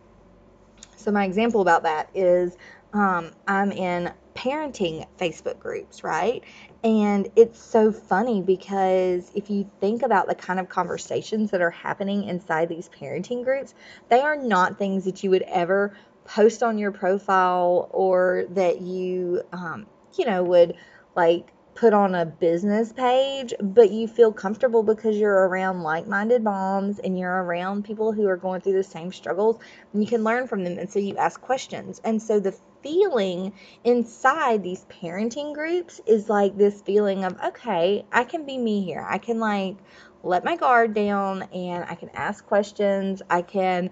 so 0.95 1.11
my 1.11 1.25
example 1.25 1.61
about 1.61 1.83
that 1.83 2.09
is 2.13 2.55
um, 2.93 3.31
I'm 3.47 3.71
in 3.71 4.11
parenting 4.35 5.07
Facebook 5.17 5.59
groups, 5.59 6.03
right? 6.03 6.43
And 6.83 7.29
it's 7.35 7.59
so 7.59 7.91
funny 7.91 8.41
because 8.41 9.31
if 9.33 9.49
you 9.49 9.69
think 9.79 10.03
about 10.03 10.27
the 10.27 10.35
kind 10.35 10.59
of 10.59 10.69
conversations 10.69 11.51
that 11.51 11.61
are 11.61 11.71
happening 11.71 12.25
inside 12.25 12.69
these 12.69 12.89
parenting 12.89 13.43
groups, 13.43 13.73
they 14.09 14.21
are 14.21 14.35
not 14.35 14.77
things 14.77 15.05
that 15.05 15.23
you 15.23 15.31
would 15.31 15.43
ever 15.43 15.97
post 16.25 16.61
on 16.61 16.77
your 16.77 16.91
profile 16.91 17.89
or 17.91 18.45
that 18.51 18.81
you, 18.81 19.41
um, 19.51 19.87
you 20.17 20.25
know, 20.25 20.43
would 20.43 20.75
like 21.15 21.51
put 21.75 21.93
on 21.93 22.15
a 22.15 22.25
business 22.25 22.93
page, 22.93 23.53
but 23.59 23.91
you 23.91 24.07
feel 24.07 24.31
comfortable 24.31 24.81
because 24.81 25.17
you're 25.17 25.47
around 25.47 25.83
like 25.83 26.07
minded 26.07 26.41
moms 26.41 26.99
and 26.99 27.19
you're 27.19 27.43
around 27.43 27.83
people 27.83 28.13
who 28.13 28.25
are 28.27 28.37
going 28.37 28.61
through 28.61 28.73
the 28.73 28.83
same 28.83 29.11
struggles 29.11 29.59
and 29.91 30.01
you 30.01 30.07
can 30.07 30.23
learn 30.23 30.47
from 30.47 30.63
them. 30.63 30.79
And 30.79 30.89
so 30.89 30.99
you 30.99 31.17
ask 31.17 31.39
questions. 31.41 31.99
And 32.05 32.21
so 32.21 32.39
the 32.39 32.57
feeling 32.81 33.51
inside 33.83 34.63
these 34.63 34.85
parenting 34.85 35.53
groups 35.53 35.99
is 36.07 36.29
like 36.29 36.57
this 36.57 36.81
feeling 36.81 37.25
of, 37.25 37.35
okay, 37.43 38.05
I 38.11 38.23
can 38.23 38.45
be 38.45 38.57
me 38.57 38.81
here. 38.83 39.05
I 39.07 39.17
can 39.17 39.39
like 39.39 39.75
let 40.23 40.45
my 40.45 40.55
guard 40.55 40.93
down 40.93 41.43
and 41.53 41.83
I 41.83 41.95
can 41.95 42.09
ask 42.13 42.45
questions. 42.45 43.21
I 43.29 43.41
can 43.41 43.89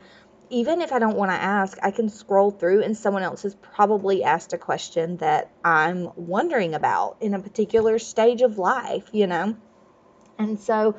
even 0.54 0.82
if 0.82 0.92
I 0.92 1.00
don't 1.00 1.18
want 1.18 1.32
to 1.32 1.36
ask, 1.36 1.80
I 1.82 1.90
can 1.90 2.10
scroll 2.10 2.52
through 2.52 2.84
and 2.84 2.96
someone 2.96 3.24
else 3.24 3.42
has 3.42 3.56
probably 3.56 4.24
asked 4.24 4.54
a 4.54 4.58
question 4.58 5.18
that 5.18 5.50
I'm 5.66 6.10
wondering 6.16 6.76
about 6.76 7.18
in 7.22 7.34
a 7.34 7.40
particular 7.40 7.98
stage 7.98 8.44
of 8.44 8.60
life, 8.60 9.10
you 9.12 9.26
know? 9.26 9.58
And 10.38 10.60
so 10.60 10.96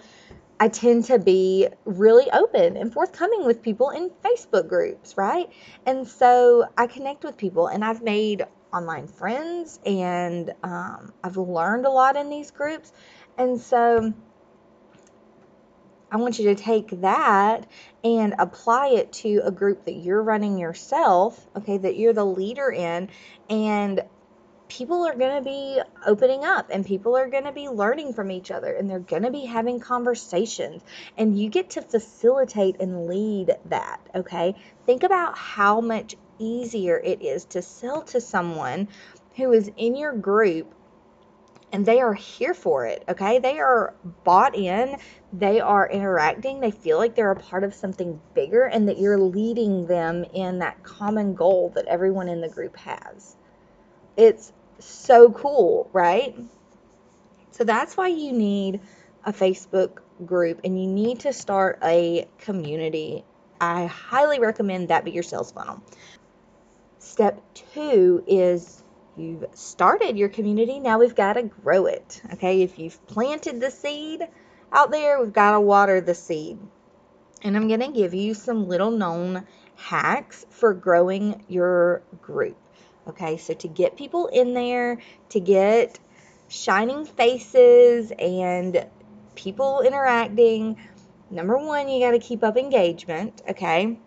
I 0.59 0.67
tend 0.67 1.05
to 1.05 1.21
be 1.21 1.69
really 1.85 2.29
open 2.33 2.77
and 2.77 2.93
forthcoming 2.93 3.47
with 3.47 3.63
people 3.63 3.91
in 3.91 4.11
Facebook 4.25 4.69
groups, 4.69 5.17
right? 5.17 5.49
And 5.87 6.07
so 6.09 6.67
I 6.77 6.89
connect 6.89 7.23
with 7.23 7.37
people 7.37 7.69
and 7.69 7.85
I've 7.85 8.03
made 8.03 8.45
online 8.73 9.07
friends 9.07 9.79
and 9.87 10.53
um, 10.65 11.13
I've 11.23 11.37
learned 11.37 11.87
a 11.87 11.91
lot 11.91 12.17
in 12.17 12.29
these 12.29 12.51
groups. 12.51 12.93
And 13.39 13.61
so 13.61 14.13
I 16.11 16.17
want 16.17 16.39
you 16.39 16.55
to 16.55 16.55
take 16.55 17.01
that 17.01 17.67
and 18.03 18.35
apply 18.39 18.89
it 18.89 19.13
to 19.13 19.43
a 19.45 19.51
group 19.51 19.85
that 19.87 19.95
you're 19.95 20.23
running 20.23 20.59
yourself, 20.59 21.45
okay, 21.57 21.79
that 21.79 21.97
you're 21.97 22.13
the 22.13 22.25
leader 22.25 22.71
in, 22.71 23.09
and 23.51 24.03
people 24.69 25.07
are 25.07 25.15
going 25.15 25.37
to 25.37 25.43
be 25.43 25.81
opening 26.07 26.45
up 26.45 26.69
and 26.71 26.87
people 26.87 27.17
are 27.17 27.29
going 27.29 27.45
to 27.45 27.53
be 27.53 27.69
learning 27.69 28.13
from 28.13 28.31
each 28.31 28.51
other 28.51 28.73
and 28.73 28.89
they're 28.89 28.99
going 28.99 29.23
to 29.23 29.31
be 29.31 29.45
having 29.45 29.79
conversations 29.79 30.83
and 31.19 31.39
you 31.39 31.51
get 31.51 31.71
to 31.71 31.83
facilitate 31.83 32.81
and 32.81 33.07
lead 33.07 33.55
that, 33.67 34.01
okay? 34.15 34.55
Think 34.87 35.03
about 35.03 35.37
how 35.37 35.81
much 35.81 36.17
easier 36.39 36.99
it 36.99 37.23
is 37.23 37.45
to 37.47 37.63
sell 37.63 38.03
to 38.03 38.21
someone 38.21 38.89
who 39.37 39.53
is 39.53 39.71
in 39.77 39.97
your 39.97 40.13
group 40.13 40.75
and 41.75 41.85
they 41.85 42.01
are 42.01 42.15
here 42.15 42.55
for 42.55 42.87
it, 42.87 43.03
okay? 43.09 43.41
They 43.41 43.59
are 43.59 43.95
bought 44.23 44.55
in, 44.55 44.97
they 45.33 45.59
are 45.59 45.91
interacting, 45.91 46.61
they 46.61 46.71
feel 46.71 46.99
like 46.99 47.17
they're 47.17 47.33
a 47.33 47.37
part 47.37 47.65
of 47.65 47.75
something 47.75 48.21
bigger, 48.33 48.63
and 48.63 48.89
that 48.89 48.97
you're 48.97 49.19
leading 49.19 49.89
them 49.89 50.25
in 50.33 50.61
that 50.61 50.85
common 50.85 51.35
goal 51.35 51.73
that 51.75 51.87
everyone 51.87 52.29
in 52.29 52.41
the 52.41 52.49
group 52.49 52.77
has. 52.77 53.35
It's 54.17 54.53
so 54.79 55.33
cool, 55.33 55.91
right? 55.93 56.39
So 57.51 57.65
that's 57.65 57.97
why 57.97 58.07
you 58.07 58.31
need 58.31 58.81
a 59.25 59.33
Facebook 59.33 59.99
group 60.25 60.61
and 60.63 60.81
you 60.81 60.87
need 60.87 61.19
to 61.21 61.33
start 61.33 61.81
a 61.83 62.29
community. 62.39 63.25
I 63.61 63.87
highly 63.87 64.39
recommend 64.39 64.91
that 64.91 65.05
be 65.05 65.11
your 65.11 65.25
sales 65.25 65.51
funnel. 65.51 65.83
Step 67.01 67.43
two 67.53 68.23
is 68.29 68.84
You've 69.17 69.47
started 69.55 70.19
your 70.19 70.29
community, 70.29 70.81
now 70.81 70.99
we've 70.99 71.15
got 71.15 71.35
to 71.35 71.45
grow 71.45 71.87
it. 71.87 72.21
Okay, 72.33 72.63
if 72.63 72.79
you've 72.79 73.07
planted 73.07 73.61
the 73.61 73.71
seed 73.71 74.27
out 74.73 74.91
there, 74.91 75.23
we've 75.23 75.33
got 75.33 75.53
to 75.53 75.61
water 75.61 76.01
the 76.01 76.15
seed. 76.15 76.59
And 77.43 77.57
I'm 77.57 77.69
going 77.69 77.81
to 77.81 77.93
give 77.93 78.13
you 78.13 78.35
some 78.35 78.67
little 78.67 78.91
known 78.91 79.47
hacks 79.77 80.45
for 80.51 80.75
growing 80.75 81.45
your 81.49 82.03
group. 82.23 82.57
Okay, 83.07 83.37
so 83.37 83.55
to 83.55 83.69
get 83.69 83.97
people 83.97 84.27
in 84.29 84.55
there, 84.55 84.99
to 85.29 85.41
get 85.41 85.99
shining 86.49 87.05
faces 87.05 88.13
and 88.19 88.87
people 89.37 89.83
interacting, 89.83 90.77
number 91.31 91.57
one, 91.57 91.89
you 91.89 92.01
got 92.01 92.13
to 92.13 92.19
keep 92.19 92.43
up 92.43 92.57
engagement. 92.57 93.43
Okay, 93.49 93.99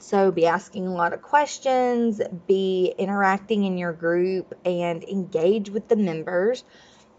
so 0.00 0.30
be 0.30 0.46
asking 0.46 0.86
a 0.86 0.94
lot 0.94 1.12
of 1.12 1.22
questions, 1.22 2.20
be 2.46 2.94
interacting 2.98 3.64
in 3.64 3.78
your 3.78 3.92
group 3.92 4.54
and 4.64 5.04
engage 5.04 5.70
with 5.70 5.88
the 5.88 5.96
members. 5.96 6.64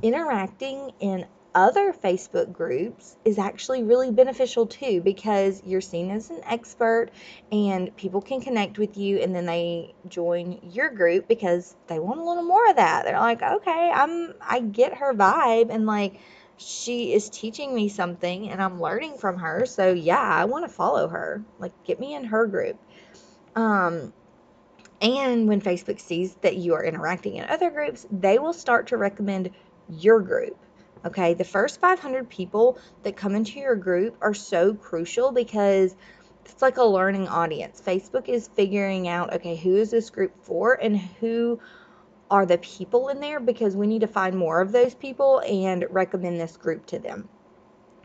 Interacting 0.01 0.91
in 0.99 1.25
other 1.53 1.93
Facebook 1.93 2.51
groups 2.51 3.17
is 3.25 3.37
actually 3.37 3.83
really 3.83 4.11
beneficial 4.11 4.65
too 4.65 5.01
because 5.01 5.61
you're 5.65 5.81
seen 5.81 6.09
as 6.09 6.29
an 6.29 6.41
expert 6.45 7.09
and 7.51 7.95
people 7.97 8.21
can 8.21 8.41
connect 8.41 8.77
with 8.77 8.97
you 8.97 9.19
and 9.19 9.35
then 9.35 9.45
they 9.45 9.93
join 10.07 10.59
your 10.63 10.89
group 10.89 11.27
because 11.27 11.75
they 11.87 11.99
want 11.99 12.19
a 12.19 12.23
little 12.23 12.43
more 12.43 12.69
of 12.69 12.77
that. 12.77 13.03
They're 13.03 13.19
like, 13.19 13.41
"Okay, 13.41 13.91
I'm 13.93 14.33
I 14.41 14.61
get 14.61 14.97
her 14.97 15.13
vibe 15.13 15.69
and 15.69 15.85
like 15.85 16.19
she 16.61 17.13
is 17.13 17.29
teaching 17.29 17.73
me 17.73 17.89
something 17.89 18.49
and 18.49 18.61
I'm 18.61 18.81
learning 18.81 19.17
from 19.17 19.37
her. 19.37 19.65
So 19.65 19.91
yeah, 19.93 20.21
I 20.21 20.45
want 20.45 20.65
to 20.65 20.69
follow 20.73 21.07
her. 21.07 21.43
Like 21.59 21.71
get 21.83 21.99
me 21.99 22.13
in 22.13 22.25
her 22.25 22.45
group." 22.47 22.77
Um 23.55 24.13
and 25.01 25.47
when 25.47 25.61
Facebook 25.61 25.99
sees 25.99 26.35
that 26.41 26.57
you 26.57 26.75
are 26.75 26.83
interacting 26.83 27.37
in 27.37 27.45
other 27.45 27.71
groups, 27.71 28.05
they 28.11 28.37
will 28.37 28.53
start 28.53 28.87
to 28.87 28.97
recommend 28.97 29.49
your 29.89 30.19
group. 30.19 30.57
Okay, 31.03 31.33
the 31.33 31.43
first 31.43 31.81
500 31.81 32.29
people 32.29 32.77
that 33.01 33.15
come 33.15 33.33
into 33.33 33.59
your 33.59 33.75
group 33.75 34.17
are 34.21 34.35
so 34.35 34.75
crucial 34.75 35.31
because 35.31 35.95
it's 36.45 36.61
like 36.61 36.77
a 36.77 36.83
learning 36.83 37.27
audience. 37.27 37.81
Facebook 37.83 38.29
is 38.29 38.47
figuring 38.47 39.07
out, 39.07 39.33
okay, 39.33 39.55
who 39.55 39.75
is 39.77 39.89
this 39.89 40.11
group 40.11 40.31
for 40.43 40.73
and 40.73 40.95
who 40.95 41.59
are 42.31 42.45
the 42.45 42.57
people 42.57 43.09
in 43.09 43.19
there 43.19 43.41
because 43.41 43.75
we 43.75 43.85
need 43.85 44.01
to 44.01 44.07
find 44.07 44.35
more 44.35 44.61
of 44.61 44.71
those 44.71 44.95
people 44.95 45.39
and 45.39 45.85
recommend 45.89 46.39
this 46.39 46.55
group 46.55 46.85
to 46.87 46.97
them. 46.97 47.27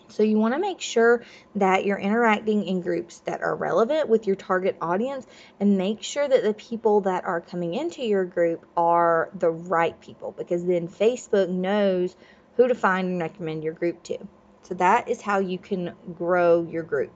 So 0.09 0.23
you 0.23 0.39
want 0.39 0.55
to 0.55 0.61
make 0.61 0.81
sure 0.81 1.25
that 1.55 1.85
you're 1.85 1.99
interacting 1.99 2.65
in 2.65 2.81
groups 2.81 3.21
that 3.21 3.43
are 3.43 3.55
relevant 3.55 4.09
with 4.09 4.27
your 4.27 4.37
target 4.37 4.77
audience 4.81 5.27
and 5.61 5.79
make 5.79 6.03
sure 6.03 6.27
that 6.27 6.43
the 6.43 6.55
people 6.55 7.03
that 7.03 7.25
are 7.25 7.41
coming 7.41 7.75
into 7.75 8.03
your 8.03 8.25
group 8.25 8.67
are 8.77 9.31
the 9.35 9.51
right 9.51 9.99
people 10.01 10.33
because 10.37 10.65
then 10.65 10.89
Facebook 10.89 11.49
knows 11.49 12.17
who 12.57 12.69
to 12.69 12.75
find 12.75 13.09
and 13.09 13.21
recommend 13.21 13.63
your 13.63 13.75
group 13.75 14.03
to. 14.05 14.19
So 14.63 14.75
that 14.75 15.09
is 15.09 15.23
how 15.23 15.39
you 15.39 15.59
can 15.59 15.95
grow 16.17 16.67
your 16.69 16.83
group. 16.83 17.13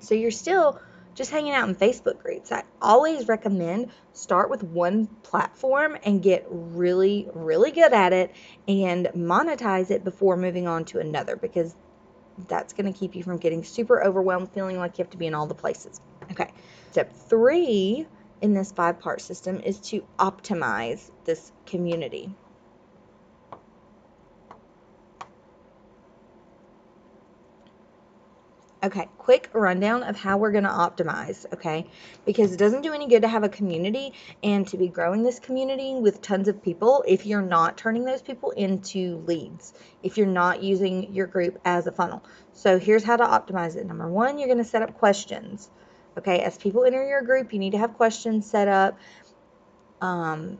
So 0.00 0.14
you're 0.14 0.32
still 0.32 0.80
just 1.14 1.30
hanging 1.30 1.52
out 1.52 1.68
in 1.68 1.74
Facebook 1.74 2.22
groups. 2.22 2.52
I 2.52 2.64
always 2.80 3.28
recommend 3.28 3.90
start 4.12 4.50
with 4.50 4.62
one 4.62 5.06
platform 5.22 5.96
and 6.04 6.22
get 6.22 6.46
really, 6.48 7.28
really 7.34 7.70
good 7.70 7.92
at 7.92 8.12
it 8.12 8.34
and 8.68 9.06
monetize 9.14 9.90
it 9.90 10.04
before 10.04 10.36
moving 10.36 10.66
on 10.66 10.84
to 10.86 11.00
another 11.00 11.36
because 11.36 11.74
that's 12.48 12.72
going 12.72 12.90
to 12.90 12.98
keep 12.98 13.14
you 13.14 13.22
from 13.22 13.36
getting 13.36 13.62
super 13.62 14.02
overwhelmed, 14.02 14.50
feeling 14.52 14.78
like 14.78 14.98
you 14.98 15.04
have 15.04 15.10
to 15.10 15.18
be 15.18 15.26
in 15.26 15.34
all 15.34 15.46
the 15.46 15.54
places. 15.54 16.00
Okay, 16.30 16.50
step 16.90 17.14
three 17.14 18.06
in 18.40 18.54
this 18.54 18.72
five 18.72 18.98
part 18.98 19.20
system 19.20 19.60
is 19.60 19.78
to 19.78 20.04
optimize 20.18 21.10
this 21.24 21.52
community. 21.66 22.34
Okay, 28.84 29.08
quick 29.16 29.48
rundown 29.52 30.02
of 30.02 30.16
how 30.16 30.36
we're 30.38 30.50
going 30.50 30.64
to 30.64 30.70
optimize, 30.70 31.46
okay? 31.54 31.86
Because 32.26 32.52
it 32.52 32.56
doesn't 32.56 32.82
do 32.82 32.92
any 32.92 33.06
good 33.06 33.22
to 33.22 33.28
have 33.28 33.44
a 33.44 33.48
community 33.48 34.12
and 34.42 34.66
to 34.66 34.76
be 34.76 34.88
growing 34.88 35.22
this 35.22 35.38
community 35.38 35.94
with 35.94 36.20
tons 36.20 36.48
of 36.48 36.60
people 36.60 37.04
if 37.06 37.24
you're 37.24 37.42
not 37.42 37.76
turning 37.76 38.04
those 38.04 38.22
people 38.22 38.50
into 38.50 39.18
leads, 39.18 39.72
if 40.02 40.18
you're 40.18 40.26
not 40.26 40.64
using 40.64 41.14
your 41.14 41.28
group 41.28 41.60
as 41.64 41.86
a 41.86 41.92
funnel. 41.92 42.24
So 42.54 42.80
here's 42.80 43.04
how 43.04 43.16
to 43.16 43.24
optimize 43.24 43.76
it. 43.76 43.86
Number 43.86 44.08
one, 44.08 44.36
you're 44.36 44.48
going 44.48 44.58
to 44.58 44.64
set 44.64 44.82
up 44.82 44.98
questions, 44.98 45.70
okay? 46.18 46.40
As 46.40 46.58
people 46.58 46.84
enter 46.84 47.06
your 47.06 47.22
group, 47.22 47.52
you 47.52 47.60
need 47.60 47.72
to 47.72 47.78
have 47.78 47.94
questions 47.94 48.50
set 48.50 48.66
up 48.66 48.98
um, 50.00 50.58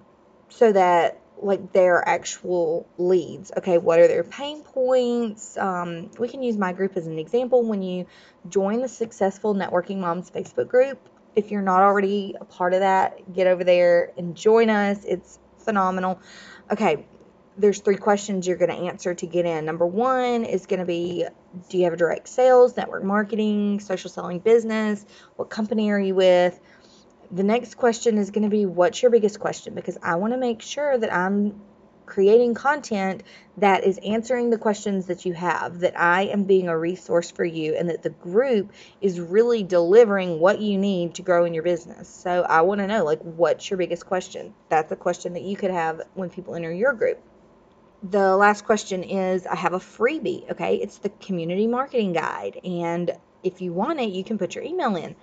so 0.48 0.70
that 0.70 1.21
like 1.42 1.72
their 1.72 2.06
actual 2.06 2.86
leads. 2.98 3.50
Okay, 3.56 3.78
what 3.78 3.98
are 3.98 4.08
their 4.08 4.24
pain 4.24 4.62
points? 4.62 5.56
Um, 5.56 6.10
we 6.18 6.28
can 6.28 6.42
use 6.42 6.56
my 6.56 6.72
group 6.72 6.96
as 6.96 7.06
an 7.06 7.18
example. 7.18 7.62
When 7.62 7.82
you 7.82 8.06
join 8.48 8.80
the 8.80 8.88
Successful 8.88 9.54
Networking 9.54 9.98
Moms 9.98 10.30
Facebook 10.30 10.68
group, 10.68 10.98
if 11.34 11.50
you're 11.50 11.62
not 11.62 11.82
already 11.82 12.34
a 12.40 12.44
part 12.44 12.74
of 12.74 12.80
that, 12.80 13.32
get 13.32 13.46
over 13.46 13.64
there 13.64 14.12
and 14.16 14.36
join 14.36 14.70
us. 14.70 15.04
It's 15.04 15.38
phenomenal. 15.58 16.20
Okay, 16.70 17.06
there's 17.56 17.80
three 17.80 17.96
questions 17.96 18.46
you're 18.46 18.56
going 18.56 18.70
to 18.70 18.86
answer 18.86 19.14
to 19.14 19.26
get 19.26 19.44
in. 19.44 19.64
Number 19.64 19.86
one 19.86 20.44
is 20.44 20.66
going 20.66 20.80
to 20.80 20.86
be 20.86 21.26
Do 21.68 21.78
you 21.78 21.84
have 21.84 21.92
a 21.92 21.96
direct 21.96 22.28
sales, 22.28 22.76
network 22.76 23.04
marketing, 23.04 23.80
social 23.80 24.10
selling 24.10 24.38
business? 24.38 25.04
What 25.36 25.50
company 25.50 25.90
are 25.90 26.00
you 26.00 26.14
with? 26.14 26.58
The 27.32 27.42
next 27.42 27.76
question 27.76 28.18
is 28.18 28.30
going 28.30 28.44
to 28.44 28.50
be 28.50 28.66
what's 28.66 29.00
your 29.00 29.10
biggest 29.10 29.40
question 29.40 29.74
because 29.74 29.96
I 30.02 30.16
want 30.16 30.34
to 30.34 30.38
make 30.38 30.60
sure 30.60 30.98
that 30.98 31.12
I'm 31.12 31.60
creating 32.04 32.52
content 32.52 33.22
that 33.56 33.84
is 33.84 33.98
answering 34.04 34.50
the 34.50 34.58
questions 34.58 35.06
that 35.06 35.24
you 35.24 35.32
have, 35.32 35.80
that 35.80 35.98
I 35.98 36.24
am 36.24 36.44
being 36.44 36.68
a 36.68 36.76
resource 36.76 37.30
for 37.30 37.44
you, 37.44 37.74
and 37.74 37.88
that 37.88 38.02
the 38.02 38.10
group 38.10 38.72
is 39.00 39.18
really 39.18 39.62
delivering 39.62 40.38
what 40.38 40.60
you 40.60 40.76
need 40.76 41.14
to 41.14 41.22
grow 41.22 41.46
in 41.46 41.54
your 41.54 41.62
business. 41.62 42.08
So 42.08 42.42
I 42.42 42.60
want 42.62 42.80
to 42.80 42.86
know, 42.86 43.04
like, 43.04 43.20
what's 43.20 43.70
your 43.70 43.78
biggest 43.78 44.04
question? 44.04 44.52
That's 44.68 44.92
a 44.92 44.96
question 44.96 45.32
that 45.32 45.42
you 45.42 45.56
could 45.56 45.70
have 45.70 46.02
when 46.12 46.28
people 46.28 46.54
enter 46.54 46.72
your 46.72 46.92
group. 46.92 47.18
The 48.02 48.36
last 48.36 48.66
question 48.66 49.04
is 49.04 49.46
I 49.46 49.54
have 49.54 49.72
a 49.72 49.78
freebie, 49.78 50.50
okay? 50.50 50.76
It's 50.76 50.98
the 50.98 51.08
community 51.08 51.66
marketing 51.66 52.12
guide. 52.12 52.60
And 52.64 53.12
if 53.42 53.62
you 53.62 53.72
want 53.72 54.00
it, 54.00 54.10
you 54.10 54.24
can 54.24 54.38
put 54.38 54.54
your 54.54 54.64
email 54.64 54.96
in. 54.96 55.14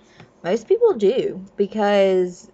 Most 0.42 0.68
people 0.68 0.94
do 0.94 1.44
because 1.56 2.50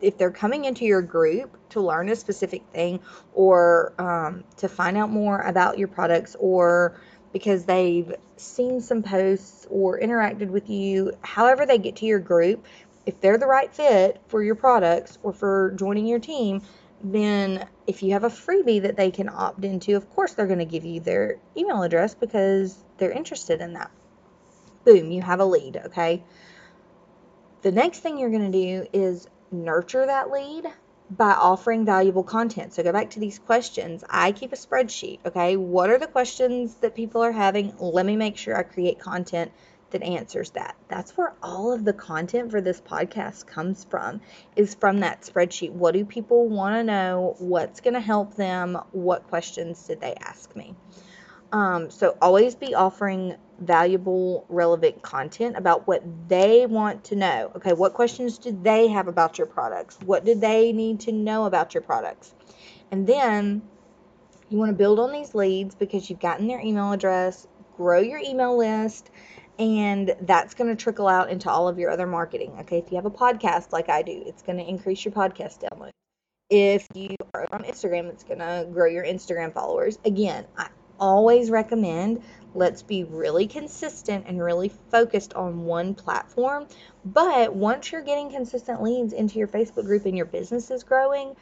if 0.00 0.16
they're 0.18 0.30
coming 0.30 0.64
into 0.64 0.84
your 0.84 1.02
group 1.02 1.56
to 1.70 1.80
learn 1.80 2.08
a 2.08 2.16
specific 2.16 2.62
thing 2.72 3.00
or 3.34 3.92
um, 3.98 4.44
to 4.58 4.68
find 4.68 4.96
out 4.96 5.10
more 5.10 5.40
about 5.40 5.78
your 5.78 5.88
products 5.88 6.36
or 6.38 7.00
because 7.32 7.64
they've 7.64 8.12
seen 8.36 8.80
some 8.80 9.02
posts 9.02 9.66
or 9.70 10.00
interacted 10.00 10.48
with 10.48 10.68
you, 10.68 11.12
however 11.22 11.66
they 11.66 11.78
get 11.78 11.96
to 11.96 12.06
your 12.06 12.18
group, 12.18 12.66
if 13.06 13.20
they're 13.20 13.38
the 13.38 13.46
right 13.46 13.72
fit 13.72 14.20
for 14.28 14.42
your 14.42 14.54
products 14.54 15.18
or 15.22 15.32
for 15.32 15.74
joining 15.78 16.06
your 16.06 16.18
team, 16.18 16.62
then 17.02 17.66
if 17.86 18.02
you 18.02 18.12
have 18.12 18.24
a 18.24 18.28
freebie 18.28 18.82
that 18.82 18.96
they 18.96 19.10
can 19.10 19.28
opt 19.28 19.64
into, 19.64 19.96
of 19.96 20.10
course 20.10 20.34
they're 20.34 20.46
going 20.46 20.58
to 20.58 20.64
give 20.64 20.84
you 20.84 21.00
their 21.00 21.38
email 21.56 21.82
address 21.82 22.14
because 22.14 22.76
they're 22.98 23.10
interested 23.10 23.60
in 23.60 23.74
that. 23.74 23.90
Boom, 24.84 25.10
you 25.10 25.22
have 25.22 25.40
a 25.40 25.44
lead, 25.44 25.76
okay? 25.86 26.22
The 27.62 27.72
next 27.72 28.00
thing 28.00 28.18
you're 28.18 28.30
going 28.30 28.50
to 28.50 28.58
do 28.58 28.86
is 28.92 29.28
nurture 29.52 30.06
that 30.06 30.30
lead 30.30 30.64
by 31.10 31.32
offering 31.32 31.84
valuable 31.84 32.22
content. 32.22 32.72
So 32.72 32.82
go 32.82 32.90
back 32.90 33.10
to 33.10 33.20
these 33.20 33.38
questions. 33.38 34.02
I 34.08 34.32
keep 34.32 34.54
a 34.54 34.56
spreadsheet, 34.56 35.18
okay? 35.26 35.56
What 35.56 35.90
are 35.90 35.98
the 35.98 36.06
questions 36.06 36.76
that 36.76 36.94
people 36.94 37.22
are 37.22 37.32
having? 37.32 37.74
Let 37.78 38.06
me 38.06 38.16
make 38.16 38.38
sure 38.38 38.56
I 38.56 38.62
create 38.62 38.98
content 38.98 39.52
that 39.90 40.02
answers 40.02 40.50
that. 40.52 40.76
That's 40.88 41.18
where 41.18 41.34
all 41.42 41.72
of 41.72 41.84
the 41.84 41.92
content 41.92 42.50
for 42.50 42.62
this 42.62 42.80
podcast 42.80 43.46
comes 43.46 43.84
from, 43.84 44.22
is 44.56 44.74
from 44.74 45.00
that 45.00 45.22
spreadsheet. 45.22 45.72
What 45.72 45.92
do 45.92 46.04
people 46.04 46.48
want 46.48 46.76
to 46.76 46.84
know? 46.84 47.34
What's 47.40 47.80
going 47.80 47.94
to 47.94 48.00
help 48.00 48.36
them? 48.36 48.78
What 48.92 49.28
questions 49.28 49.86
did 49.86 50.00
they 50.00 50.14
ask 50.14 50.56
me? 50.56 50.74
Um, 51.52 51.90
so 51.90 52.16
always 52.22 52.54
be 52.54 52.74
offering 52.74 53.36
valuable, 53.60 54.46
relevant 54.48 55.02
content 55.02 55.56
about 55.56 55.86
what 55.86 56.02
they 56.28 56.66
want 56.66 57.04
to 57.04 57.16
know. 57.16 57.52
Okay, 57.56 57.72
what 57.72 57.92
questions 57.92 58.38
do 58.38 58.58
they 58.62 58.88
have 58.88 59.08
about 59.08 59.36
your 59.36 59.46
products? 59.46 59.98
What 60.04 60.24
do 60.24 60.34
they 60.34 60.72
need 60.72 61.00
to 61.00 61.12
know 61.12 61.44
about 61.44 61.74
your 61.74 61.82
products? 61.82 62.34
And 62.90 63.06
then 63.06 63.62
you 64.48 64.58
want 64.58 64.70
to 64.70 64.76
build 64.76 64.98
on 64.98 65.12
these 65.12 65.34
leads 65.34 65.74
because 65.74 66.08
you've 66.08 66.20
gotten 66.20 66.46
their 66.46 66.60
email 66.60 66.92
address, 66.92 67.46
grow 67.76 68.00
your 68.00 68.18
email 68.18 68.56
list, 68.56 69.10
and 69.58 70.14
that's 70.22 70.54
going 70.54 70.74
to 70.74 70.82
trickle 70.82 71.06
out 71.06 71.30
into 71.30 71.50
all 71.50 71.68
of 71.68 71.78
your 71.78 71.90
other 71.90 72.06
marketing. 72.06 72.56
Okay, 72.60 72.78
if 72.78 72.90
you 72.90 72.96
have 72.96 73.06
a 73.06 73.10
podcast 73.10 73.72
like 73.72 73.88
I 73.88 74.02
do, 74.02 74.22
it's 74.26 74.42
going 74.42 74.58
to 74.58 74.66
increase 74.66 75.04
your 75.04 75.12
podcast 75.12 75.60
download. 75.60 75.90
If 76.48 76.86
you 76.94 77.14
are 77.34 77.46
on 77.52 77.62
Instagram, 77.62 78.08
it's 78.08 78.24
going 78.24 78.40
to 78.40 78.66
grow 78.72 78.86
your 78.86 79.04
Instagram 79.04 79.52
followers. 79.52 79.98
Again, 80.04 80.46
I 80.56 80.68
always 81.00 81.50
recommend 81.50 82.22
let's 82.54 82.82
be 82.82 83.04
really 83.04 83.46
consistent 83.46 84.24
and 84.26 84.42
really 84.42 84.68
focused 84.90 85.34
on 85.34 85.64
one 85.64 85.94
platform. 85.94 86.66
But 87.04 87.54
once 87.54 87.92
you're 87.92 88.02
getting 88.02 88.30
consistent 88.30 88.82
leads 88.82 89.12
into 89.12 89.38
your 89.38 89.48
Facebook 89.48 89.84
group 89.84 90.06
and 90.06 90.16
your 90.16 90.26
business 90.26 90.70
is 90.70 90.82
growing, 90.82 91.36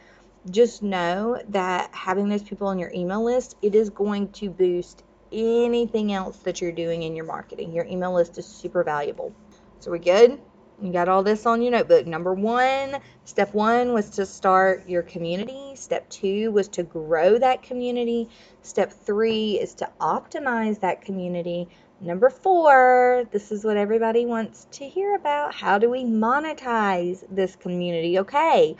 just 0.51 0.83
know 0.83 1.41
that 1.49 1.95
having 1.95 2.29
those 2.29 2.43
people 2.43 2.67
on 2.69 2.79
your 2.79 2.93
email 2.95 3.25
list, 3.25 3.57
it 3.63 3.75
is 3.75 3.91
going 3.91 4.31
to 4.33 4.51
boost 4.51 5.03
anything 5.33 6.13
else 6.13 6.39
that 6.39 6.61
you're 6.61 6.73
doing 6.73 7.03
in 7.03 7.15
your 7.15 7.27
marketing. 7.27 7.73
Your 7.73 7.85
email 7.85 8.15
list 8.15 8.39
is 8.39 8.47
super 8.47 8.85
valuable. 8.85 9.35
So 9.81 9.91
we 9.91 9.99
good? 9.99 10.41
You 10.81 10.93
got 10.93 11.09
all 11.09 11.25
this 11.25 11.45
on 11.45 11.61
your 11.61 11.73
notebook. 11.73 12.07
Number 12.07 12.33
one, 12.33 12.99
step 13.25 13.53
one 13.53 13.93
was 13.93 14.11
to 14.11 14.25
start 14.25 14.89
your 14.89 15.03
community. 15.03 15.73
Step 15.75 16.09
two 16.09 16.53
was 16.53 16.69
to 16.69 16.85
grow 16.85 17.37
that 17.37 17.65
community. 17.65 18.29
Step 18.63 18.93
three 18.93 19.59
is 19.59 19.75
to 19.75 19.91
optimize 20.01 20.79
that 20.81 21.03
community. 21.03 21.69
Number 22.01 22.31
four, 22.31 23.25
this 23.33 23.51
is 23.51 23.65
what 23.65 23.77
everybody 23.77 24.25
wants 24.25 24.69
to 24.73 24.89
hear 24.89 25.17
about. 25.17 25.53
How 25.53 25.79
do 25.79 25.91
we 25.91 26.05
monetize 26.05 27.25
this 27.29 27.57
community? 27.57 28.21
Okay, 28.21 28.77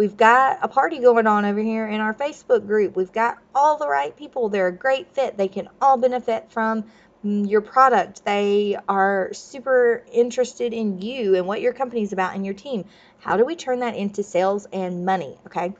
We've 0.00 0.16
got 0.16 0.60
a 0.62 0.68
party 0.68 0.98
going 0.98 1.26
on 1.26 1.44
over 1.44 1.60
here 1.60 1.86
in 1.86 2.00
our 2.00 2.14
Facebook 2.14 2.66
group. 2.66 2.96
We've 2.96 3.12
got 3.12 3.36
all 3.54 3.76
the 3.76 3.86
right 3.86 4.16
people. 4.16 4.48
They're 4.48 4.68
a 4.68 4.72
great 4.72 5.12
fit. 5.12 5.36
They 5.36 5.48
can 5.48 5.68
all 5.78 5.98
benefit 5.98 6.50
from 6.50 6.86
Mm, 7.24 7.50
your 7.50 7.60
product. 7.60 8.24
They 8.24 8.76
are 8.88 9.30
super 9.32 10.04
interested 10.12 10.72
in 10.72 11.00
you 11.00 11.36
and 11.36 11.46
what 11.46 11.60
your 11.60 11.72
company's 11.72 12.12
about 12.12 12.34
and 12.34 12.44
your 12.44 12.54
team. 12.54 12.84
How 13.18 13.36
do 13.36 13.44
we 13.44 13.56
turn 13.56 13.80
that 13.80 13.96
into 13.96 14.22
sales 14.22 14.66
and 14.72 15.04
money? 15.04 15.38
Okay. 15.46 15.74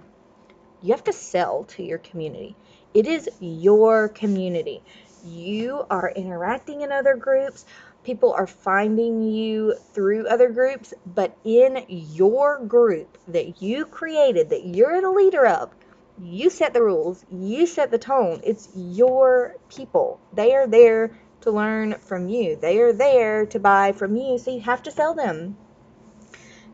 You 0.83 0.93
have 0.93 1.05
to 1.05 1.13
sell 1.13 1.65
to 1.65 1.83
your 1.83 1.99
community. 1.99 2.57
It 2.95 3.07
is 3.07 3.29
your 3.41 4.09
community. 4.09 4.83
You 5.25 5.85
are 5.91 6.11
interacting 6.11 6.81
in 6.81 6.93
other 6.93 7.17
groups 7.17 7.65
people 8.05 8.33
are 8.33 8.47
finding 8.47 9.23
you 9.23 9.75
through 9.93 10.27
other 10.27 10.49
groups, 10.49 10.95
but 11.07 11.37
in 11.45 11.85
your 11.89 12.65
group 12.65 13.19
that 13.29 13.63
you 13.63 13.85
created, 13.85 14.51
that 14.51 14.65
you're 14.65 15.01
the 15.01 15.11
leader 15.11 15.47
of, 15.47 15.71
you 16.19 16.51
set 16.51 16.73
the 16.73 16.83
rules, 16.83 17.25
you 17.31 17.67
set 17.67 17.91
the 17.91 17.99
tone. 17.99 18.41
It's 18.45 18.69
your 18.75 19.57
people. 19.69 20.21
They 20.35 20.55
are 20.55 20.67
there 20.67 21.19
to 21.43 21.51
learn 21.51 21.95
from 22.01 22.29
you, 22.29 22.57
they 22.57 22.81
are 22.81 22.93
there 22.93 23.47
to 23.47 23.59
buy 23.59 23.93
from 23.93 24.17
you, 24.17 24.39
so 24.39 24.51
you 24.53 24.61
have 24.61 24.83
to 24.85 24.91
sell 24.91 25.15
them. 25.15 25.57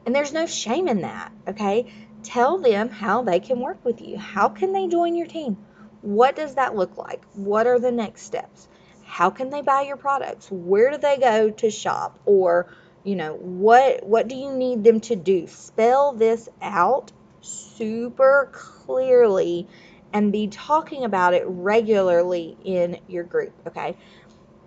And 0.04 0.14
there's 0.14 0.32
no 0.32 0.46
shame 0.46 0.88
in 0.88 1.02
that, 1.02 1.32
okay? 1.48 1.92
Tell 2.22 2.58
them 2.58 2.88
how 2.88 3.22
they 3.22 3.40
can 3.40 3.60
work 3.60 3.84
with 3.84 4.00
you. 4.00 4.18
How 4.18 4.48
can 4.48 4.72
they 4.72 4.88
join 4.88 5.14
your 5.14 5.26
team? 5.26 5.56
What 6.02 6.36
does 6.36 6.54
that 6.54 6.76
look 6.76 6.96
like? 6.96 7.24
What 7.34 7.66
are 7.66 7.78
the 7.78 7.92
next 7.92 8.22
steps? 8.22 8.68
how 9.06 9.30
can 9.30 9.50
they 9.50 9.62
buy 9.62 9.82
your 9.82 9.96
products 9.96 10.48
where 10.50 10.90
do 10.90 10.98
they 10.98 11.16
go 11.16 11.48
to 11.48 11.70
shop 11.70 12.18
or 12.26 12.66
you 13.04 13.14
know 13.14 13.34
what 13.34 14.04
what 14.04 14.28
do 14.28 14.34
you 14.34 14.52
need 14.52 14.82
them 14.82 15.00
to 15.00 15.14
do 15.14 15.46
spell 15.46 16.12
this 16.12 16.48
out 16.60 17.12
super 17.40 18.50
clearly 18.52 19.66
and 20.12 20.32
be 20.32 20.48
talking 20.48 21.04
about 21.04 21.34
it 21.34 21.44
regularly 21.46 22.56
in 22.64 22.98
your 23.06 23.22
group 23.22 23.52
okay 23.66 23.96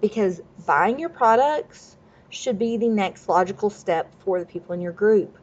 because 0.02 0.42
buying 0.66 1.00
your 1.00 1.10
products 1.10 1.98
should 2.30 2.60
be 2.60 2.78
the 2.78 2.88
next 2.88 3.28
logical 3.28 3.70
step 3.70 4.14
for 4.24 4.40
the 4.40 4.46
people 4.46 4.74
in 4.74 4.82
your 4.82 4.92
group 4.92 5.38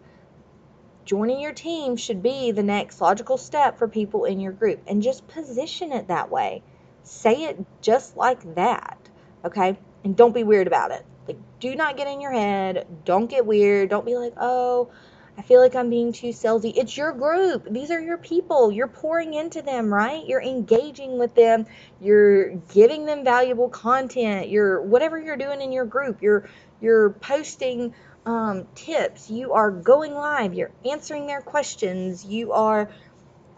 joining 1.05 1.41
your 1.41 1.53
team 1.53 1.97
should 1.97 2.23
be 2.23 2.51
the 2.53 2.63
next 2.63 3.01
logical 3.01 3.37
step 3.37 3.79
for 3.79 3.89
people 3.89 4.25
in 4.25 4.41
your 4.41 4.53
group 4.53 4.81
and 4.87 5.03
just 5.03 5.27
position 5.29 5.93
it 5.93 6.09
that 6.09 6.31
way 6.31 6.63
Say 7.07 7.45
it 7.45 7.65
just 7.83 8.17
like 8.17 8.57
that, 8.57 8.99
okay? 9.45 9.79
And 10.03 10.17
don't 10.17 10.35
be 10.35 10.43
weird 10.43 10.67
about 10.67 10.91
it. 10.91 11.07
Like, 11.29 11.39
do 11.61 11.77
not 11.77 11.97
get 11.97 12.09
in 12.09 12.21
your 12.21 12.33
head. 12.33 12.85
Don't 13.05 13.31
get 13.31 13.47
weird. 13.47 13.91
Don't 13.91 14.05
be 14.05 14.17
like, 14.17 14.35
oh, 14.37 14.91
I 15.39 15.43
feel 15.43 15.61
like 15.61 15.77
I'm 15.77 15.91
being 15.91 16.13
too 16.13 16.29
salesy. 16.29 16.73
It's 16.77 16.97
your 16.97 17.13
group. 17.13 17.67
These 17.71 17.91
are 17.91 18.01
your 18.01 18.17
people. 18.17 18.73
You're 18.73 18.89
pouring 18.89 19.35
into 19.35 19.61
them, 19.63 19.93
right? 19.93 20.27
You're 20.27 20.43
engaging 20.43 21.19
with 21.19 21.35
them. 21.35 21.67
You're 22.01 22.57
giving 22.73 23.05
them 23.05 23.23
valuable 23.25 23.69
content. 23.69 24.49
You're 24.49 24.81
whatever 24.83 25.21
you're 25.21 25.37
doing 25.37 25.61
in 25.61 25.73
your 25.73 25.85
group. 25.85 26.23
You're 26.23 26.49
you're 26.81 27.11
posting 27.11 27.95
um, 28.25 28.67
tips. 28.75 29.31
You 29.31 29.53
are 29.53 29.71
going 29.71 30.15
live. 30.15 30.55
You're 30.55 30.73
answering 30.85 31.27
their 31.27 31.43
questions. 31.43 32.25
You 32.25 32.53
are 32.53 32.91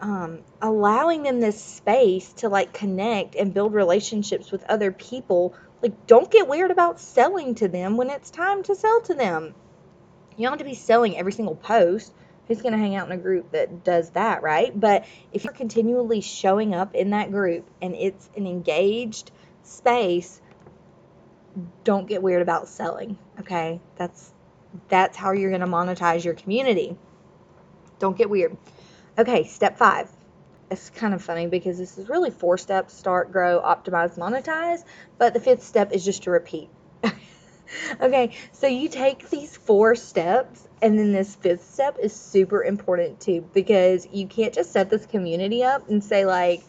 um, 0.01 0.39
allowing 0.61 1.23
them 1.23 1.39
this 1.39 1.63
space 1.63 2.33
to 2.33 2.49
like 2.49 2.73
connect 2.73 3.35
and 3.35 3.53
build 3.53 3.73
relationships 3.73 4.51
with 4.51 4.63
other 4.65 4.91
people. 4.91 5.55
Like, 5.81 6.07
don't 6.07 6.29
get 6.29 6.47
weird 6.47 6.71
about 6.71 6.99
selling 6.99 7.55
to 7.55 7.67
them 7.69 7.97
when 7.97 8.09
it's 8.09 8.31
time 8.31 8.63
to 8.63 8.75
sell 8.75 9.01
to 9.03 9.13
them. 9.13 9.55
You 10.39 10.45
don't 10.45 10.53
have 10.53 10.59
to 10.59 10.63
be 10.63 10.73
selling 10.73 11.17
every 11.17 11.33
single 11.33 11.55
post. 11.55 12.13
Who's 12.47 12.61
going 12.61 12.71
to 12.71 12.79
hang 12.79 12.95
out 12.95 13.07
in 13.07 13.11
a 13.11 13.21
group 13.21 13.51
that 13.51 13.83
does 13.83 14.11
that, 14.11 14.41
right? 14.41 14.71
But 14.77 15.05
if 15.33 15.43
you're 15.43 15.51
continually 15.51 16.21
showing 16.21 16.73
up 16.73 16.95
in 16.95 17.09
that 17.09 17.29
group 17.29 17.69
and 17.81 17.93
it's 17.93 18.29
an 18.37 18.47
engaged 18.47 19.31
space, 19.63 20.41
don't 21.83 22.07
get 22.07 22.23
weird 22.23 22.41
about 22.41 22.69
selling, 22.69 23.17
okay? 23.41 23.81
That's 23.97 24.31
that's 24.87 25.17
how 25.17 25.33
you're 25.33 25.51
going 25.51 25.61
to 25.61 25.67
monetize 25.67 26.23
your 26.23 26.35
community. 26.35 26.95
Don't 27.99 28.17
get 28.17 28.29
weird. 28.29 28.55
Okay, 29.17 29.43
step 29.43 29.77
five. 29.77 30.09
It's 30.71 30.89
kind 30.89 31.13
of 31.13 31.21
funny 31.21 31.47
because 31.47 31.77
this 31.77 31.97
is 31.97 32.07
really 32.07 32.31
four 32.31 32.57
steps 32.57 32.93
start, 32.93 33.33
grow, 33.33 33.61
optimize, 33.61 34.17
monetize. 34.17 34.85
But 35.17 35.33
the 35.33 35.41
fifth 35.41 35.63
step 35.63 35.91
is 35.91 36.05
just 36.05 36.23
to 36.23 36.31
repeat. 36.31 36.69
okay, 38.01 38.31
so 38.51 38.67
you 38.67 38.89
take 38.89 39.29
these 39.29 39.55
four 39.55 39.95
steps, 39.95 40.67
and 40.81 40.97
then 40.97 41.11
this 41.11 41.35
fifth 41.35 41.71
step 41.73 41.97
is 42.01 42.13
super 42.13 42.63
important 42.63 43.19
too 43.19 43.47
because 43.53 44.07
you 44.11 44.27
can't 44.27 44.53
just 44.53 44.71
set 44.71 44.89
this 44.89 45.05
community 45.05 45.63
up 45.63 45.89
and 45.89 46.03
say, 46.03 46.25
like, 46.25 46.63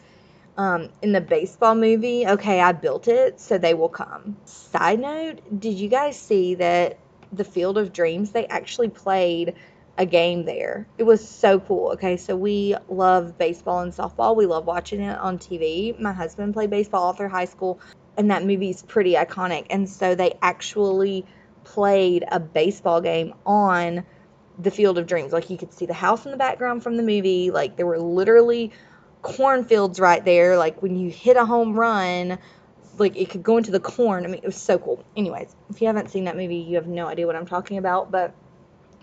um, 0.56 0.90
in 1.00 1.12
the 1.12 1.20
baseball 1.20 1.74
movie, 1.74 2.26
okay, 2.26 2.60
I 2.60 2.72
built 2.72 3.08
it, 3.08 3.40
so 3.40 3.56
they 3.56 3.74
will 3.74 3.88
come. 3.88 4.36
Side 4.44 5.00
note, 5.00 5.40
did 5.58 5.74
you 5.74 5.88
guys 5.88 6.18
see 6.18 6.56
that 6.56 6.98
the 7.32 7.44
Field 7.44 7.78
of 7.78 7.92
Dreams, 7.92 8.32
they 8.32 8.46
actually 8.46 8.88
played 8.88 9.54
a 9.98 10.06
game 10.06 10.44
there. 10.44 10.86
It 10.98 11.02
was 11.04 11.26
so 11.26 11.60
cool. 11.60 11.90
Okay, 11.92 12.16
so 12.16 12.34
we 12.34 12.74
love 12.88 13.36
baseball 13.36 13.80
and 13.80 13.92
softball. 13.92 14.34
We 14.34 14.46
love 14.46 14.66
watching 14.66 15.00
it 15.00 15.18
on 15.18 15.38
TV. 15.38 15.98
My 16.00 16.12
husband 16.12 16.54
played 16.54 16.70
baseball 16.70 17.04
all 17.04 17.12
through 17.12 17.28
high 17.28 17.44
school, 17.44 17.78
and 18.16 18.30
that 18.30 18.44
movie's 18.44 18.82
pretty 18.82 19.14
iconic. 19.14 19.66
And 19.70 19.88
so 19.88 20.14
they 20.14 20.34
actually 20.42 21.24
played 21.64 22.24
a 22.30 22.40
baseball 22.40 23.00
game 23.00 23.34
on 23.46 24.04
the 24.58 24.70
Field 24.70 24.98
of 24.98 25.06
Dreams. 25.06 25.32
Like 25.32 25.50
you 25.50 25.56
could 25.56 25.72
see 25.72 25.86
the 25.86 25.94
house 25.94 26.24
in 26.24 26.32
the 26.32 26.36
background 26.36 26.82
from 26.82 26.96
the 26.96 27.02
movie. 27.02 27.50
Like 27.50 27.76
there 27.76 27.86
were 27.86 27.98
literally 27.98 28.72
cornfields 29.22 30.00
right 30.00 30.24
there. 30.24 30.56
Like 30.56 30.82
when 30.82 30.96
you 30.96 31.10
hit 31.10 31.36
a 31.36 31.44
home 31.44 31.74
run, 31.74 32.38
like 32.98 33.16
it 33.16 33.30
could 33.30 33.42
go 33.42 33.56
into 33.56 33.70
the 33.70 33.80
corn. 33.80 34.24
I 34.24 34.28
mean, 34.28 34.40
it 34.42 34.46
was 34.46 34.56
so 34.56 34.78
cool. 34.78 35.04
Anyways, 35.16 35.54
if 35.70 35.80
you 35.80 35.86
haven't 35.86 36.10
seen 36.10 36.24
that 36.24 36.36
movie, 36.36 36.56
you 36.56 36.76
have 36.76 36.86
no 36.86 37.06
idea 37.06 37.26
what 37.26 37.36
I'm 37.36 37.46
talking 37.46 37.78
about, 37.78 38.10
but 38.10 38.34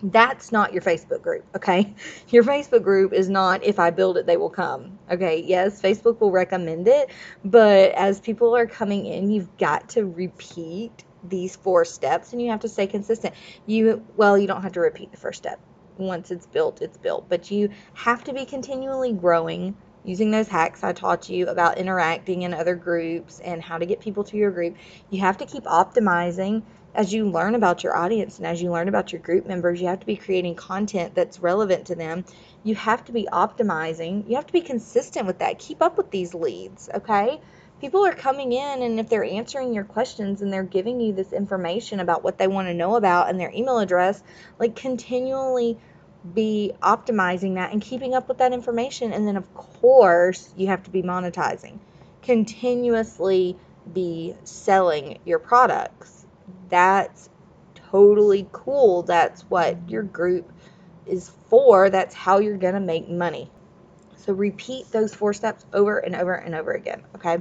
that's 0.02 0.52
not 0.52 0.72
your 0.72 0.82
Facebook 0.82 1.22
group, 1.22 1.44
okay? 1.56 1.94
Your 2.28 2.44
Facebook 2.44 2.82
group 2.82 3.12
is 3.12 3.28
not 3.28 3.64
if 3.64 3.78
I 3.78 3.90
build 3.90 4.16
it, 4.16 4.26
they 4.26 4.36
will 4.36 4.50
come, 4.50 4.98
okay? 5.10 5.42
Yes, 5.44 5.80
Facebook 5.82 6.20
will 6.20 6.30
recommend 6.30 6.86
it, 6.86 7.10
but 7.44 7.92
as 7.92 8.20
people 8.20 8.56
are 8.56 8.66
coming 8.66 9.06
in, 9.06 9.30
you've 9.30 9.56
got 9.56 9.88
to 9.90 10.04
repeat 10.04 11.04
these 11.24 11.56
four 11.56 11.84
steps 11.84 12.32
and 12.32 12.40
you 12.40 12.50
have 12.50 12.60
to 12.60 12.68
stay 12.68 12.86
consistent. 12.86 13.34
You, 13.66 14.04
well, 14.16 14.38
you 14.38 14.46
don't 14.46 14.62
have 14.62 14.72
to 14.72 14.80
repeat 14.80 15.10
the 15.10 15.16
first 15.16 15.38
step. 15.38 15.58
Once 15.96 16.30
it's 16.30 16.46
built, 16.46 16.80
it's 16.80 16.96
built, 16.96 17.28
but 17.28 17.50
you 17.50 17.70
have 17.94 18.22
to 18.24 18.32
be 18.32 18.44
continually 18.44 19.12
growing 19.12 19.76
using 20.04 20.30
those 20.30 20.48
hacks 20.48 20.84
I 20.84 20.92
taught 20.92 21.28
you 21.28 21.48
about 21.48 21.76
interacting 21.76 22.42
in 22.42 22.54
other 22.54 22.74
groups 22.74 23.40
and 23.40 23.62
how 23.62 23.78
to 23.78 23.84
get 23.84 24.00
people 24.00 24.24
to 24.24 24.36
your 24.36 24.50
group. 24.50 24.76
You 25.10 25.20
have 25.20 25.36
to 25.38 25.46
keep 25.46 25.64
optimizing 25.64 26.62
as 26.98 27.14
you 27.14 27.30
learn 27.30 27.54
about 27.54 27.84
your 27.84 27.96
audience 27.96 28.38
and 28.38 28.46
as 28.46 28.60
you 28.60 28.72
learn 28.72 28.88
about 28.88 29.12
your 29.12 29.22
group 29.22 29.46
members, 29.46 29.80
you 29.80 29.86
have 29.86 30.00
to 30.00 30.06
be 30.06 30.16
creating 30.16 30.56
content 30.56 31.14
that's 31.14 31.38
relevant 31.38 31.86
to 31.86 31.94
them. 31.94 32.24
You 32.64 32.74
have 32.74 33.04
to 33.04 33.12
be 33.12 33.28
optimizing. 33.32 34.28
You 34.28 34.34
have 34.34 34.48
to 34.48 34.52
be 34.52 34.62
consistent 34.62 35.24
with 35.24 35.38
that. 35.38 35.60
Keep 35.60 35.80
up 35.80 35.96
with 35.96 36.10
these 36.10 36.34
leads, 36.34 36.90
okay? 36.92 37.40
People 37.80 38.04
are 38.04 38.12
coming 38.12 38.52
in, 38.52 38.82
and 38.82 38.98
if 38.98 39.08
they're 39.08 39.22
answering 39.22 39.72
your 39.72 39.84
questions 39.84 40.42
and 40.42 40.52
they're 40.52 40.64
giving 40.64 41.00
you 41.00 41.12
this 41.12 41.32
information 41.32 42.00
about 42.00 42.24
what 42.24 42.36
they 42.36 42.48
want 42.48 42.66
to 42.66 42.74
know 42.74 42.96
about 42.96 43.30
and 43.30 43.38
their 43.38 43.52
email 43.54 43.78
address, 43.78 44.20
like 44.58 44.74
continually 44.74 45.78
be 46.34 46.72
optimizing 46.82 47.54
that 47.54 47.70
and 47.70 47.80
keeping 47.80 48.12
up 48.12 48.26
with 48.26 48.38
that 48.38 48.52
information. 48.52 49.12
And 49.12 49.24
then, 49.24 49.36
of 49.36 49.54
course, 49.54 50.52
you 50.56 50.66
have 50.66 50.82
to 50.82 50.90
be 50.90 51.02
monetizing, 51.02 51.78
continuously 52.22 53.56
be 53.94 54.34
selling 54.42 55.20
your 55.24 55.38
products 55.38 56.17
that's 56.68 57.28
totally 57.90 58.48
cool. 58.52 59.02
That's 59.02 59.42
what 59.42 59.88
your 59.88 60.02
group 60.02 60.52
is 61.06 61.30
for. 61.48 61.90
That's 61.90 62.14
how 62.14 62.38
you're 62.38 62.58
going 62.58 62.74
to 62.74 62.80
make 62.80 63.08
money. 63.08 63.50
So 64.16 64.32
repeat 64.32 64.90
those 64.90 65.14
four 65.14 65.32
steps 65.32 65.64
over 65.72 65.98
and 65.98 66.14
over 66.14 66.34
and 66.34 66.54
over 66.54 66.72
again, 66.72 67.02
okay? 67.16 67.38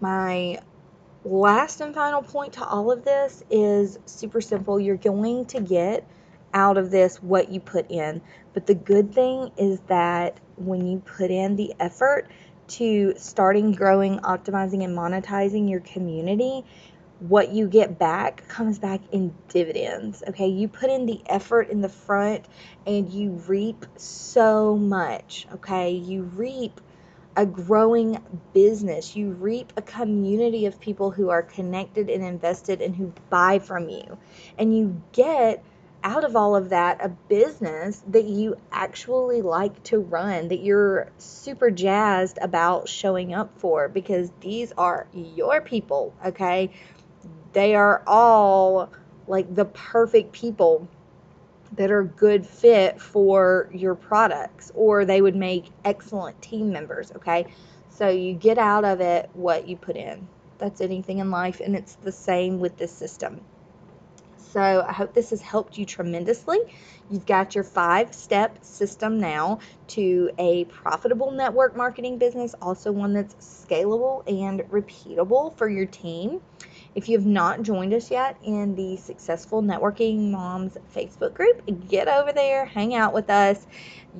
My 0.00 0.60
last 1.24 1.80
and 1.80 1.94
final 1.94 2.22
point 2.22 2.54
to 2.54 2.64
all 2.64 2.90
of 2.90 3.04
this 3.04 3.44
is 3.50 3.98
super 4.06 4.40
simple. 4.40 4.80
You're 4.80 4.96
going 4.96 5.46
to 5.46 5.60
get 5.60 6.08
out 6.54 6.76
of 6.76 6.90
this 6.90 7.22
what 7.22 7.50
you 7.50 7.60
put 7.60 7.90
in. 7.90 8.20
But 8.54 8.66
the 8.66 8.74
good 8.74 9.14
thing 9.14 9.52
is 9.56 9.80
that 9.88 10.38
when 10.56 10.86
you 10.86 10.98
put 10.98 11.30
in 11.30 11.56
the 11.56 11.74
effort 11.80 12.30
to 12.68 13.14
starting, 13.16 13.72
growing, 13.72 14.18
optimizing, 14.20 14.84
and 14.84 14.96
monetizing 14.96 15.68
your 15.68 15.80
community, 15.80 16.64
what 17.28 17.52
you 17.52 17.68
get 17.68 17.98
back 17.98 18.46
comes 18.48 18.78
back 18.78 19.00
in 19.12 19.32
dividends. 19.48 20.22
Okay, 20.28 20.48
you 20.48 20.66
put 20.66 20.90
in 20.90 21.06
the 21.06 21.20
effort 21.26 21.68
in 21.68 21.80
the 21.80 21.88
front 21.88 22.46
and 22.86 23.08
you 23.10 23.30
reap 23.46 23.86
so 23.96 24.76
much. 24.76 25.46
Okay, 25.54 25.92
you 25.92 26.22
reap 26.22 26.80
a 27.36 27.46
growing 27.46 28.18
business, 28.52 29.16
you 29.16 29.30
reap 29.30 29.72
a 29.76 29.82
community 29.82 30.66
of 30.66 30.80
people 30.80 31.10
who 31.10 31.30
are 31.30 31.42
connected 31.42 32.10
and 32.10 32.24
invested 32.24 32.82
and 32.82 32.94
who 32.94 33.12
buy 33.30 33.58
from 33.58 33.88
you, 33.88 34.18
and 34.58 34.76
you 34.76 35.00
get 35.12 35.64
out 36.04 36.24
of 36.24 36.34
all 36.34 36.56
of 36.56 36.70
that 36.70 37.02
a 37.04 37.08
business 37.08 38.02
that 38.08 38.24
you 38.24 38.56
actually 38.72 39.40
like 39.40 39.82
to 39.84 39.98
run, 39.98 40.48
that 40.48 40.58
you're 40.58 41.08
super 41.18 41.70
jazzed 41.70 42.38
about 42.42 42.88
showing 42.88 43.32
up 43.32 43.56
for 43.58 43.88
because 43.88 44.30
these 44.40 44.72
are 44.72 45.06
your 45.14 45.60
people, 45.60 46.12
okay? 46.26 46.70
They 47.52 47.74
are 47.74 48.02
all 48.06 48.90
like 49.26 49.54
the 49.54 49.64
perfect 49.66 50.32
people 50.32 50.88
that 51.76 51.90
are 51.90 52.04
good 52.04 52.46
fit 52.46 53.00
for 53.00 53.68
your 53.72 53.94
products 53.94 54.72
or 54.74 55.04
they 55.04 55.22
would 55.22 55.36
make 55.36 55.70
excellent 55.84 56.40
team 56.42 56.70
members, 56.70 57.12
okay? 57.16 57.46
So 57.90 58.08
you 58.08 58.34
get 58.34 58.58
out 58.58 58.84
of 58.84 59.00
it 59.00 59.30
what 59.32 59.68
you 59.68 59.76
put 59.76 59.96
in. 59.96 60.28
That's 60.58 60.80
anything 60.80 61.18
in 61.18 61.30
life 61.30 61.60
and 61.60 61.74
it's 61.74 61.94
the 61.96 62.12
same 62.12 62.60
with 62.60 62.76
this 62.76 62.92
system. 62.92 63.40
So 64.52 64.84
I 64.86 64.92
hope 64.92 65.14
this 65.14 65.30
has 65.30 65.40
helped 65.40 65.78
you 65.78 65.86
tremendously. 65.86 66.58
You've 67.10 67.24
got 67.24 67.54
your 67.54 67.64
five 67.64 68.14
step 68.14 68.62
system 68.62 69.18
now 69.18 69.60
to 69.88 70.30
a 70.38 70.66
profitable 70.66 71.30
network 71.30 71.74
marketing 71.74 72.18
business, 72.18 72.54
also 72.60 72.92
one 72.92 73.14
that's 73.14 73.34
scalable 73.34 74.22
and 74.26 74.60
repeatable 74.70 75.56
for 75.56 75.70
your 75.70 75.86
team. 75.86 76.42
If 76.94 77.08
you 77.08 77.16
have 77.16 77.26
not 77.26 77.62
joined 77.62 77.94
us 77.94 78.10
yet 78.10 78.36
in 78.42 78.74
the 78.74 78.96
Successful 78.98 79.62
Networking 79.62 80.30
Moms 80.30 80.76
Facebook 80.94 81.32
group, 81.32 81.62
get 81.88 82.06
over 82.06 82.32
there, 82.32 82.66
hang 82.66 82.94
out 82.94 83.14
with 83.14 83.30
us. 83.30 83.66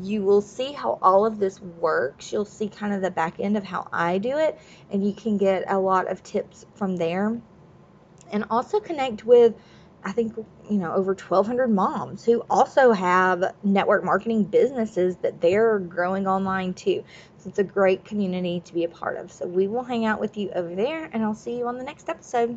You 0.00 0.22
will 0.22 0.40
see 0.40 0.72
how 0.72 0.98
all 1.02 1.26
of 1.26 1.38
this 1.38 1.60
works. 1.60 2.32
You'll 2.32 2.46
see 2.46 2.68
kind 2.68 2.94
of 2.94 3.02
the 3.02 3.10
back 3.10 3.38
end 3.40 3.58
of 3.58 3.64
how 3.64 3.88
I 3.92 4.16
do 4.16 4.38
it, 4.38 4.58
and 4.90 5.06
you 5.06 5.12
can 5.12 5.36
get 5.36 5.64
a 5.70 5.78
lot 5.78 6.10
of 6.10 6.22
tips 6.22 6.64
from 6.74 6.96
there. 6.96 7.38
And 8.30 8.44
also 8.48 8.80
connect 8.80 9.26
with 9.26 9.54
I 10.04 10.12
think, 10.12 10.36
you 10.68 10.78
know, 10.78 10.92
over 10.92 11.14
1,200 11.14 11.68
moms 11.68 12.24
who 12.24 12.44
also 12.50 12.92
have 12.92 13.54
network 13.62 14.02
marketing 14.04 14.44
businesses 14.44 15.16
that 15.18 15.40
they're 15.40 15.78
growing 15.78 16.26
online 16.26 16.74
too. 16.74 17.04
So 17.42 17.48
it's 17.48 17.58
a 17.58 17.64
great 17.64 18.04
community 18.04 18.60
to 18.60 18.72
be 18.72 18.84
a 18.84 18.88
part 18.88 19.16
of. 19.16 19.32
So 19.32 19.48
we 19.48 19.66
will 19.66 19.82
hang 19.82 20.04
out 20.04 20.20
with 20.20 20.36
you 20.36 20.50
over 20.54 20.76
there, 20.76 21.10
and 21.12 21.24
I'll 21.24 21.34
see 21.34 21.58
you 21.58 21.66
on 21.66 21.76
the 21.76 21.82
next 21.82 22.08
episode. 22.08 22.56